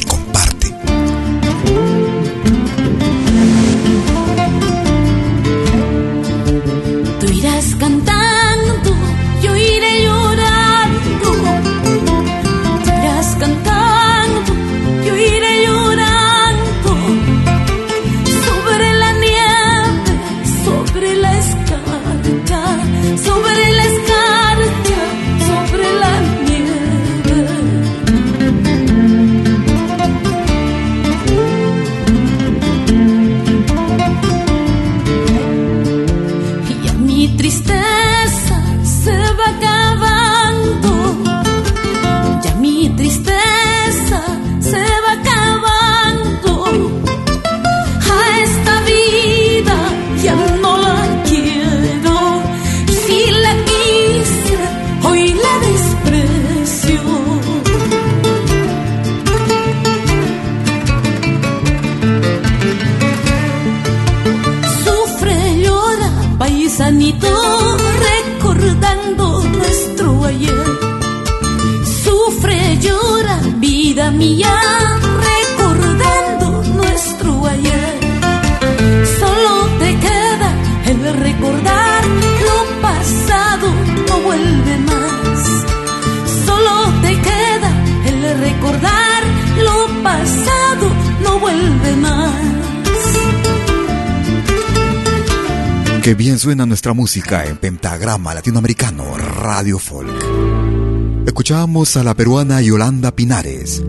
nuestra 96.83 96.95
música 96.95 97.45
en 97.45 97.59
pentagrama 97.59 98.35
latinoamericano 98.35 99.17
Radio 99.17 99.79
Folk. 99.79 101.25
Escuchábamos 101.25 101.97
a 101.97 102.03
la 102.03 102.13
peruana 102.15 102.61
Yolanda 102.61 103.15
Pinares, 103.15 103.85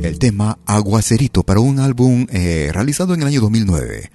el 0.00 0.18
tema 0.18 0.58
Aguacerito 0.64 1.42
para 1.42 1.60
un 1.60 1.78
álbum 1.78 2.26
eh, 2.30 2.70
realizado 2.72 3.12
en 3.12 3.20
el 3.20 3.28
año 3.28 3.42
2009. 3.42 4.10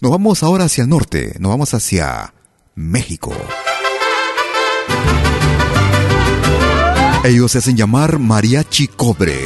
Nos 0.00 0.10
vamos 0.10 0.42
ahora 0.42 0.64
hacia 0.64 0.80
el 0.80 0.88
norte, 0.88 1.34
nos 1.38 1.50
vamos 1.50 1.74
hacia 1.74 2.32
México. 2.74 3.34
Ellos 7.22 7.52
se 7.52 7.58
hacen 7.58 7.76
llamar 7.76 8.18
Mariachi 8.18 8.86
Cobre. 8.86 9.40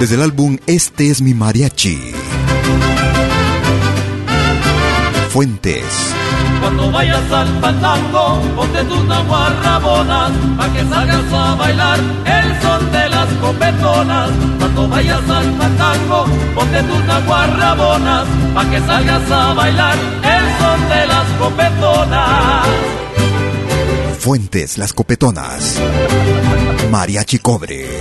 Desde 0.00 0.16
el 0.16 0.20
álbum 0.20 0.58
Este 0.66 1.08
es 1.08 1.22
mi 1.22 1.32
mariachi. 1.32 2.12
Fuentes. 5.32 5.84
Cuando 6.60 6.92
vayas 6.92 7.32
al 7.32 7.48
pantango, 7.58 8.42
ponte 8.54 8.84
tus 8.84 9.02
naguarrabonas, 9.06 10.30
pa' 10.58 10.72
que 10.74 10.84
salgas 10.84 11.32
a 11.32 11.54
bailar 11.54 11.98
el 12.26 12.60
son 12.60 12.92
de 12.92 13.08
las 13.08 13.28
copetonas. 13.40 14.30
Cuando 14.58 14.88
vayas 14.88 15.30
al 15.30 15.50
pantango, 15.52 16.26
ponte 16.54 16.82
tus 16.82 17.04
naguarrabonas, 17.06 18.26
pa' 18.54 18.70
que 18.70 18.80
salgas 18.80 19.30
a 19.30 19.54
bailar 19.54 19.96
el 19.96 20.44
son 20.60 20.88
de 20.90 21.06
las 21.06 21.26
copetonas. 21.38 22.66
Fuentes, 24.18 24.76
las 24.76 24.92
copetonas. 24.92 25.80
Mariachi 26.90 27.38
Cobre. 27.38 27.91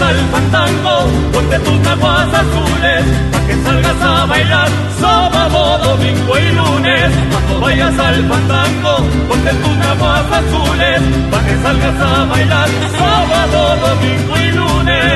Al 0.00 0.18
fandango, 0.30 1.08
ponte 1.32 1.58
tus 1.60 1.78
naguas 1.80 2.28
azules, 2.34 3.04
para 3.32 3.46
que 3.46 3.54
salgas 3.64 4.02
a 4.02 4.26
bailar 4.26 4.68
sábado, 5.00 5.78
domingo 5.84 6.38
y 6.38 6.52
lunes. 6.52 7.10
Cuando 7.30 7.60
vayas 7.60 7.98
al 7.98 8.28
fandango, 8.28 8.96
ponte 9.28 9.50
tus 9.50 9.76
naguas 9.76 10.24
azules, 10.32 11.00
para 11.30 11.46
que 11.46 11.62
salgas 11.62 12.00
a 12.00 12.24
bailar 12.24 12.68
sábado, 12.98 13.76
domingo 13.86 14.38
y 14.38 14.52
lunes. 14.52 15.14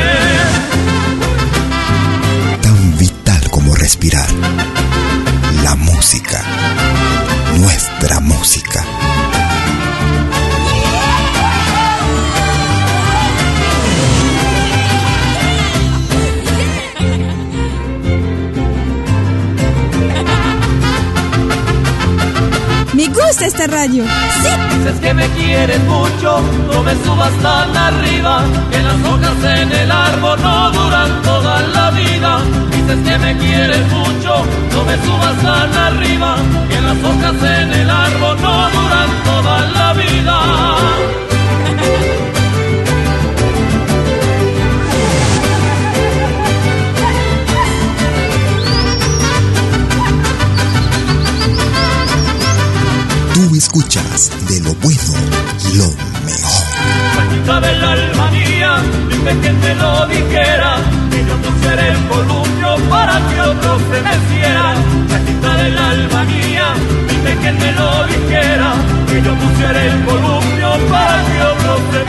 Tan 2.62 2.98
vital 2.98 3.50
como 3.50 3.74
respirar. 3.74 4.28
La 5.64 5.74
música. 5.76 6.42
Esta 23.40 23.68
radio. 23.68 24.04
Sí. 24.04 25.00
Que 25.00 25.14
me 25.14 25.28
quieres 25.28 25.80
mucho, 25.84 26.40
no 26.72 26.82
me 26.82 26.92
subas 27.04 27.32
tan 27.40 27.76
arriba, 27.76 28.42
que 28.70 28.80
las 28.80 28.96
hojas 29.04 29.60
en 29.60 29.72
el 29.72 29.92
árbol 29.92 30.38
no 30.42 30.70
duran 30.72 31.22
toda 31.22 31.62
la 31.62 31.90
vida. 31.92 32.40
Dices 32.72 32.98
que 33.06 33.18
me 33.18 33.36
quieres 33.38 33.86
mucho, 33.92 34.44
no 34.72 34.84
me 34.84 34.96
subas 35.04 35.36
tan 35.42 35.74
arriba, 35.74 36.36
que 36.68 36.80
las 36.80 37.04
hojas 37.04 37.60
en 37.60 37.72
el 37.72 37.90
árbol 37.90 38.36
no 38.42 38.70
duran 38.70 39.08
toda 39.24 39.60
la 39.68 39.92
vida. 39.92 41.17
Escuchas 53.58 54.30
de 54.48 54.60
lo 54.60 54.72
bueno 54.74 55.14
lo 55.74 55.88
mejor. 56.24 57.60
Del 57.60 57.84
alma 57.84 58.30
mía, 58.30 58.76
dime 59.10 59.32
que 59.40 59.48
te 59.48 59.74
lo 59.74 60.06
dijera, 60.06 60.76
que 61.10 61.24
yo 61.26 61.36
pusiera 61.42 61.88
el 61.88 62.06
columpio 62.06 62.76
para 62.88 63.18
que 63.28 63.40
otro 63.40 63.78
se 63.90 64.00
meciera. 64.00 64.74
Maldita 65.10 65.56
del 65.56 65.78
alma 65.78 66.24
mía, 66.24 66.66
dime 67.08 67.32
que 67.42 67.52
te 67.52 67.72
lo 67.72 68.06
dijera, 68.06 68.74
que 69.08 69.22
yo 69.22 69.34
pusiera 69.34 69.84
el 69.84 70.04
columpio 70.04 70.68
para 70.88 71.24
que 71.26 71.42
otro 71.42 72.07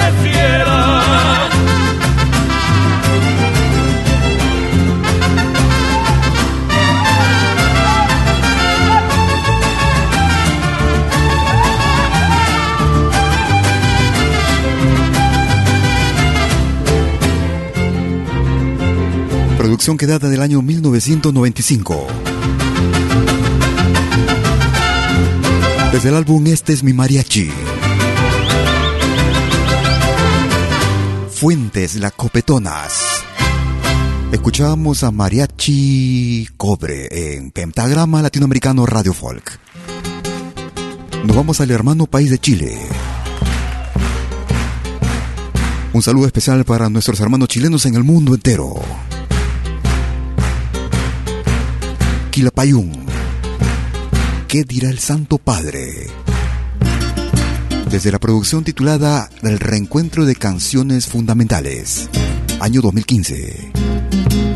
que 19.97 20.07
data 20.07 20.29
del 20.29 20.41
año 20.41 20.61
1995. 20.61 22.07
Desde 25.91 26.09
el 26.09 26.15
álbum 26.15 26.45
Este 26.47 26.73
es 26.73 26.83
mi 26.83 26.93
mariachi. 26.93 27.49
Fuentes, 31.31 31.95
la 31.95 32.11
copetonas. 32.11 33.23
Escuchábamos 34.31 35.03
a 35.03 35.11
Mariachi 35.11 36.47
Cobre 36.57 37.35
en 37.35 37.51
Pentagrama 37.51 38.21
Latinoamericano 38.21 38.85
Radio 38.85 39.13
Folk. 39.13 39.59
Nos 41.25 41.35
vamos 41.35 41.61
al 41.61 41.71
hermano 41.71 42.05
país 42.05 42.29
de 42.29 42.37
Chile. 42.37 42.77
Un 45.93 46.01
saludo 46.03 46.27
especial 46.27 46.63
para 46.65 46.89
nuestros 46.89 47.19
hermanos 47.19 47.47
chilenos 47.47 47.85
en 47.85 47.95
el 47.95 48.03
mundo 48.03 48.35
entero. 48.35 48.75
Quilapayún. 52.31 53.05
¿Qué 54.47 54.63
dirá 54.63 54.89
el 54.89 54.99
Santo 54.99 55.39
Padre? 55.39 56.07
Desde 57.89 58.11
la 58.11 58.19
producción 58.19 58.63
titulada 58.63 59.29
El 59.41 59.59
Reencuentro 59.59 60.25
de 60.25 60.35
Canciones 60.35 61.07
Fundamentales, 61.07 62.07
año 62.59 62.81
2015. 62.81 63.71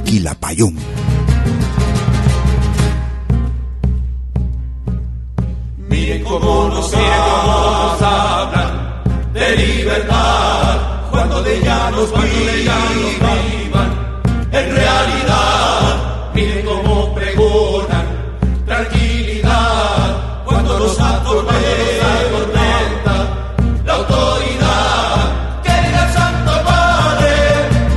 Quilapayún. 0.05 0.77
Miren 5.89 6.23
cómo 6.23 6.69
nos, 6.69 6.93
hablan 8.03 9.03
de 9.33 9.57
libertad 9.57 11.09
cuando 11.11 11.41
de 11.41 11.57
ella 11.57 11.91
nos 11.91 12.11
vivan 12.11 13.01
en 14.51 14.75
realidad. 14.75 15.52
Miren 16.33 16.65
cómo 16.65 17.13
pregonan 17.13 18.05
tranquilidad 18.65 20.43
cuando 20.45 20.79
los 20.79 20.99
atormenta 20.99 21.53
la 23.85 23.93
autoridad. 23.93 25.61
Que 25.63 25.69
diga 25.69 26.07
el 26.07 26.13
Santo 26.13 26.51
Padre 26.65 27.33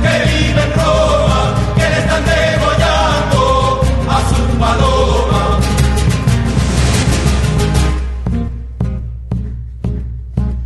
que 0.03 0.13
vive 0.29 0.61
en 0.61 0.73
Roma, 0.73 1.55
que 1.77 1.81
le 1.81 1.97
están 1.97 2.23
degollando 2.25 3.81
a 4.07 4.17
su 4.29 4.41
paloma. 4.59 5.59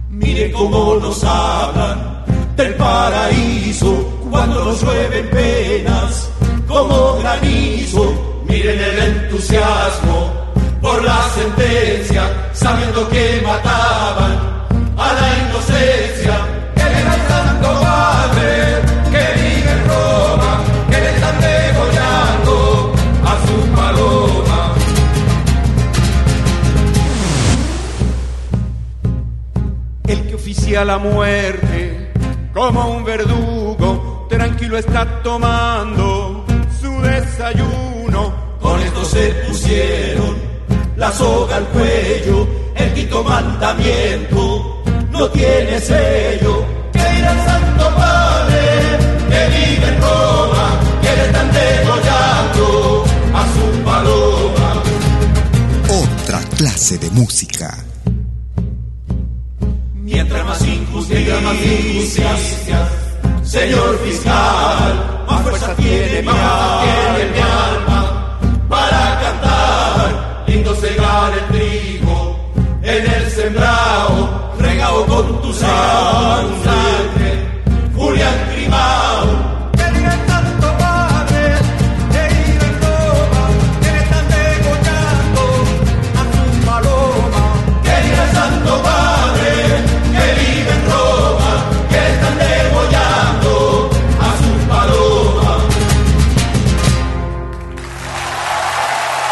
Mire 0.10 0.52
cómo 0.52 0.96
nos 0.96 1.24
hablan 1.24 2.26
del 2.58 2.74
paraíso 2.76 3.92
cuando 4.30 4.66
nos 4.66 4.84
llueven 4.84 5.30
penas 5.30 6.31
como 6.72 7.18
granizo, 7.20 8.44
miren 8.48 8.80
el 8.80 9.00
entusiasmo 9.00 10.32
por 10.82 11.04
la 11.04 11.22
sentencia, 11.36 12.24
sabiendo 12.54 13.08
que 13.10 13.42
mataban 13.46 14.34
a 14.98 15.14
la 15.14 15.50
inocencia. 15.50 16.36
Que 16.76 16.84
viva 16.84 17.14
el 17.16 17.28
Santo 17.28 17.70
Padre, 17.82 18.52
que 19.12 19.24
vive 19.42 19.72
en 19.72 19.82
Roma, 19.90 20.52
que 20.90 20.98
le 20.98 21.10
están 21.10 21.38
degollando 21.42 22.94
a 23.26 23.34
su 23.46 23.56
paloma. 23.76 24.76
El 30.08 30.28
que 30.28 30.36
oficia 30.36 30.86
la 30.86 30.98
muerte 30.98 32.14
como 32.54 32.88
un 32.92 33.04
verdugo, 33.04 34.26
tranquilo 34.30 34.78
está 34.78 35.22
tomando 35.22 36.31
desayuno. 37.42 38.34
Con 38.62 38.80
esto 38.82 39.06
se 39.06 39.28
pusieron 39.48 40.36
la 40.96 41.12
soga 41.12 41.58
al 41.58 41.66
cuello, 41.70 42.48
el 42.76 42.94
quinto 42.94 43.24
mandamiento 43.24 44.84
no 45.12 45.28
tiene 45.30 45.80
sello. 45.80 46.66
Que 46.94 47.00
irá 47.00 47.32
el 47.32 47.40
Santo 47.40 47.96
Padre 47.96 48.62
que 49.30 49.48
vive 49.58 49.88
en 49.88 50.02
Roma, 50.02 50.80
que 51.02 51.16
le 51.16 51.26
están 51.26 51.52
degollando 51.52 53.06
a 53.34 53.44
su 53.54 53.84
paloma. 53.84 54.84
Otra 55.90 56.40
clase 56.58 56.98
de 56.98 57.10
música 57.12 57.86
Mientras 59.96 60.46
más 60.46 60.68
injusticias, 60.68 61.42
más 61.42 61.56
injusticias, 61.56 62.40
señor 63.44 63.98
fiscal, 64.00 65.11
más 66.24 66.36
fuerza 66.36 67.16
tiene 67.16 67.32
mi 67.32 67.40
alma 67.40 68.40
para 68.70 69.20
cantar, 69.22 70.44
lindo 70.48 70.76
cegar 70.76 71.34
el 71.34 71.48
trigo 71.48 72.40
en 72.84 73.12
el 73.12 73.32
sembrado, 73.32 74.54
regado 74.60 75.06
con 75.06 75.42
tu 75.42 75.54
sangre, 75.54 76.92
Julián 77.96 78.50
Grimao. 78.54 79.11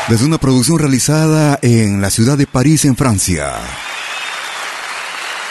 Desde 0.09 0.25
una 0.25 0.39
producción 0.39 0.79
realizada 0.79 1.59
en 1.61 2.01
la 2.01 2.09
ciudad 2.09 2.35
de 2.35 2.47
París, 2.47 2.83
en 2.85 2.95
Francia. 2.95 3.53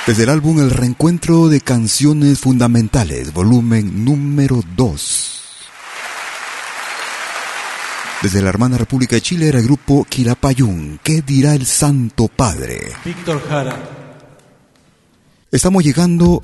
Desde 0.04 0.24
el 0.24 0.30
álbum 0.30 0.58
El 0.58 0.72
Reencuentro 0.72 1.48
de 1.48 1.60
Canciones 1.60 2.40
Fundamentales, 2.40 3.32
volumen 3.32 4.04
número 4.04 4.64
2. 4.74 5.42
Desde 8.20 8.42
la 8.42 8.48
hermana 8.48 8.78
República 8.78 9.14
de 9.14 9.22
Chile 9.22 9.46
era 9.46 9.58
el 9.60 9.64
grupo 9.64 10.04
Quilapayún. 10.08 10.98
¿Qué 11.04 11.22
dirá 11.22 11.54
el 11.54 11.64
Santo 11.64 12.26
Padre? 12.26 12.80
Víctor 13.04 13.40
Jara. 13.48 13.78
Estamos 15.52 15.84
llegando 15.84 16.40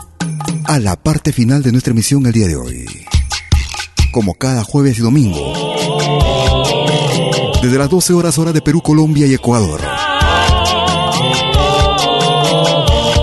a 0.67 0.79
la 0.79 0.95
parte 0.95 1.33
final 1.33 1.65
de 1.65 1.73
nuestra 1.73 1.91
emisión 1.91 2.25
el 2.27 2.33
día 2.33 2.47
de 2.47 2.55
hoy. 2.55 2.87
Como 4.13 4.35
cada 4.35 4.63
jueves 4.63 5.01
y 5.01 5.03
domingo. 5.03 5.84
Desde 7.65 7.79
las 7.79 7.89
12 7.89 8.13
horas 8.13 8.37
hora 8.37 8.53
de 8.53 8.61
Perú, 8.61 8.83
Colombia 8.83 9.27
y 9.27 9.33
Ecuador. 9.33 9.81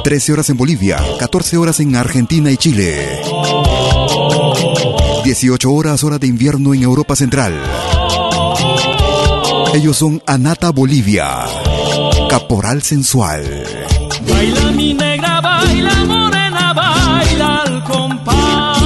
13 0.04 0.34
horas 0.34 0.50
en 0.50 0.58
Bolivia, 0.58 0.98
14 1.20 1.58
horas 1.58 1.80
en 1.80 1.96
Argentina 1.96 2.50
y 2.50 2.58
Chile. 2.58 3.22
18 5.24 5.72
horas 5.72 6.04
hora 6.04 6.18
de 6.18 6.26
invierno 6.26 6.74
en 6.74 6.82
Europa 6.82 7.16
Central. 7.16 7.54
Ellos 9.76 9.98
son 9.98 10.20
Anata 10.26 10.72
Bolivia, 10.72 11.46
Caporal 12.28 12.82
Sensual. 12.82 13.46
Baila 14.28 14.72
mi 14.72 14.96
negra, 14.96 15.40
baila 15.40 16.04
morena, 16.06 16.74
baila 16.74 17.62
al 17.62 17.84
compás. 17.84 18.80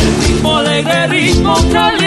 El 0.00 0.26
ritmo 0.26 0.56
alegre, 0.56 1.06
ritmo 1.06 1.54
caliente 1.70 2.03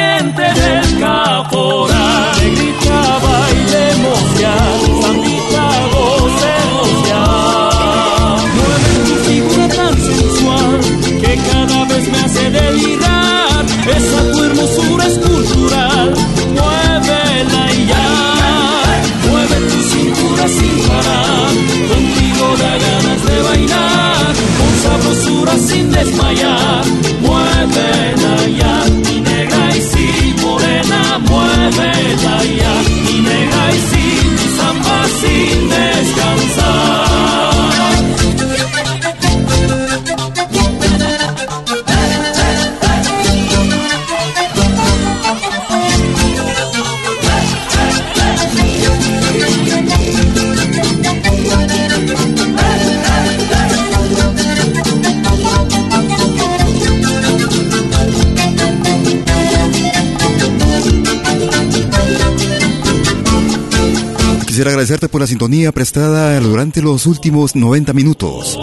por 65.05 65.21
la 65.21 65.27
sintonía 65.27 65.71
prestada 65.71 66.39
durante 66.39 66.81
los 66.81 67.05
últimos 67.05 67.55
90 67.55 67.93
minutos. 67.93 68.57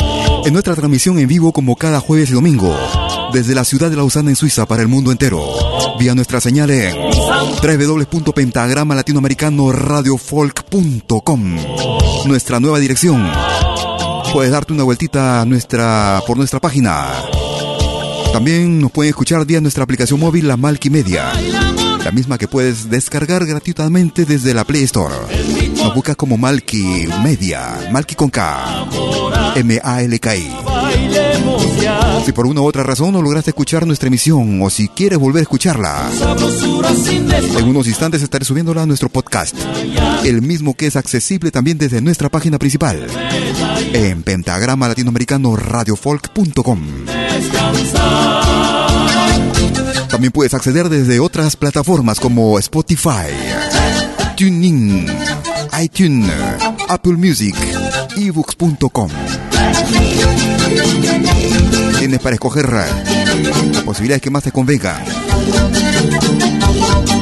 En 0.44 0.52
nuestra 0.52 0.74
transmisión 0.74 1.18
en 1.20 1.28
vivo 1.28 1.52
como 1.52 1.76
cada 1.76 2.00
jueves 2.00 2.30
y 2.30 2.32
domingo, 2.32 2.76
desde 3.32 3.54
la 3.54 3.62
ciudad 3.62 3.88
de 3.88 3.96
Lausana 3.96 4.30
en 4.30 4.36
Suiza 4.36 4.66
para 4.66 4.82
el 4.82 4.88
mundo 4.88 5.12
entero, 5.12 5.46
vía 5.98 6.14
nuestra 6.14 6.40
señal 6.40 6.70
en 6.70 6.96
www.pentagrama 6.96 8.96
latinoamericano 8.96 9.70
radiofolk.com. 9.70 11.56
Nuestra 12.26 12.58
nueva 12.58 12.80
dirección. 12.80 13.30
Puedes 14.32 14.50
darte 14.50 14.72
una 14.72 14.82
vueltita 14.82 15.42
a 15.42 15.44
nuestra, 15.44 16.20
por 16.26 16.36
nuestra 16.36 16.58
página. 16.58 17.12
También 18.32 18.80
nos 18.80 18.90
pueden 18.90 19.10
escuchar 19.10 19.46
vía 19.46 19.60
nuestra 19.60 19.84
aplicación 19.84 20.18
móvil 20.18 20.48
La 20.48 20.56
Malky 20.56 20.90
Media, 20.90 21.32
la 22.04 22.10
misma 22.10 22.36
que 22.36 22.46
puedes 22.48 22.90
descargar 22.90 23.46
gratuitamente 23.46 24.26
desde 24.26 24.52
la 24.52 24.64
Play 24.64 24.82
Store. 24.82 25.14
Nos 25.76 25.94
buscas 25.94 26.16
como 26.16 26.36
Malky 26.36 27.08
Media, 27.22 27.88
Malky 27.90 28.14
con 28.14 28.28
K, 28.28 28.86
M-A-L-K-I. 29.56 30.50
Si 32.26 32.32
por 32.32 32.46
una 32.46 32.60
u 32.60 32.66
otra 32.66 32.82
razón 32.82 33.12
no 33.12 33.22
lograste 33.22 33.50
escuchar 33.50 33.86
nuestra 33.86 34.08
emisión 34.08 34.60
o 34.62 34.68
si 34.68 34.88
quieres 34.88 35.18
volver 35.18 35.40
a 35.40 35.42
escucharla, 35.42 36.10
en 37.58 37.68
unos 37.68 37.86
instantes 37.86 38.22
estaré 38.22 38.44
subiéndola 38.44 38.82
a 38.82 38.86
nuestro 38.86 39.08
podcast, 39.08 39.56
el 40.24 40.42
mismo 40.42 40.74
que 40.74 40.86
es 40.86 40.96
accesible 40.96 41.50
también 41.50 41.78
desde 41.78 42.02
nuestra 42.02 42.28
página 42.28 42.58
principal, 42.58 43.06
en 43.94 44.22
pentagrama 44.22 44.88
latinoamericano 44.88 45.56
radiofolk.com. 45.56 46.80
También 50.14 50.30
puedes 50.30 50.54
acceder 50.54 50.88
desde 50.88 51.18
otras 51.18 51.56
plataformas 51.56 52.20
como 52.20 52.56
Spotify, 52.60 53.34
TuneIn, 54.36 55.08
iTunes, 55.82 56.30
Apple 56.88 57.14
Music, 57.14 57.56
ebooks.com. 58.16 59.10
Tienes 61.98 62.20
para 62.20 62.34
escoger 62.34 62.72
las 62.72 63.82
posibilidades 63.82 64.22
que 64.22 64.30
más 64.30 64.44
te 64.44 64.52
convengan. 64.52 65.02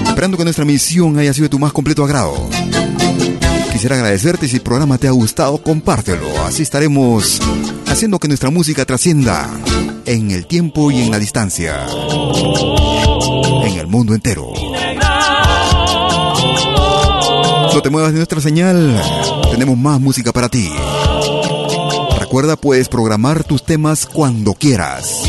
Esperando 0.09 0.36
que 0.36 0.44
nuestra 0.44 0.66
misión 0.66 1.19
haya 1.19 1.32
sido 1.32 1.44
de 1.44 1.48
tu 1.48 1.59
más 1.59 1.73
completo 1.73 2.05
agrado. 2.05 2.51
Quisiera 3.73 3.97
agradecerte 3.97 4.48
si 4.48 4.56
el 4.56 4.62
programa 4.62 4.98
te 4.98 5.09
ha 5.09 5.12
gustado, 5.12 5.62
compártelo. 5.62 6.28
Así 6.44 6.62
estaremos 6.62 7.40
haciendo 7.93 8.19
que 8.19 8.27
nuestra 8.27 8.48
música 8.48 8.86
trascienda 8.86 9.51
en 10.06 10.31
el 10.31 10.47
tiempo 10.47 10.90
y 10.90 11.02
en 11.02 11.10
la 11.10 11.19
distancia. 11.19 11.86
En 13.64 13.78
el 13.78 13.86
mundo 13.86 14.14
entero. 14.14 14.51
No 17.74 17.82
te 17.82 17.90
muevas 17.90 18.12
de 18.12 18.16
nuestra 18.16 18.40
señal. 18.40 18.98
Tenemos 19.51 19.77
más 19.77 20.01
música 20.01 20.32
para 20.32 20.48
ti. 20.48 20.70
Recuerda, 22.19 22.56
puedes 22.56 22.89
programar 22.89 23.44
tus 23.44 23.62
temas 23.62 24.06
cuando 24.06 24.55
quieras. 24.55 25.24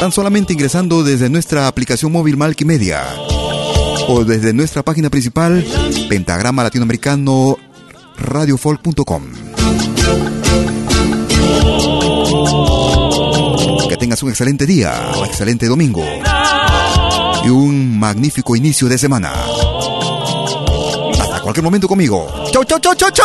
Tan 0.00 0.12
solamente 0.12 0.54
ingresando 0.54 1.04
desde 1.04 1.28
nuestra 1.28 1.68
aplicación 1.68 2.10
móvil 2.10 2.38
Malkimedia 2.38 3.02
o 4.08 4.24
desde 4.24 4.54
nuestra 4.54 4.82
página 4.82 5.10
principal 5.10 5.62
pentagrama 6.08 6.62
latinoamericano 6.62 7.58
radiofolk.com. 8.16 9.24
Que 13.88 13.96
tengas 13.96 14.22
un 14.22 14.30
excelente 14.30 14.66
día, 14.66 14.92
un 15.18 15.24
excelente 15.24 15.66
domingo 15.66 16.04
y 17.44 17.48
un 17.48 17.98
magnífico 17.98 18.56
inicio 18.56 18.88
de 18.88 18.98
semana. 18.98 19.32
Hasta 21.20 21.40
cualquier 21.40 21.64
momento 21.64 21.86
conmigo. 21.88 22.26
¡Chau, 22.52 22.64
chau, 22.64 22.78
chau, 22.78 22.94
chau, 22.94 23.10
chau! 23.10 23.24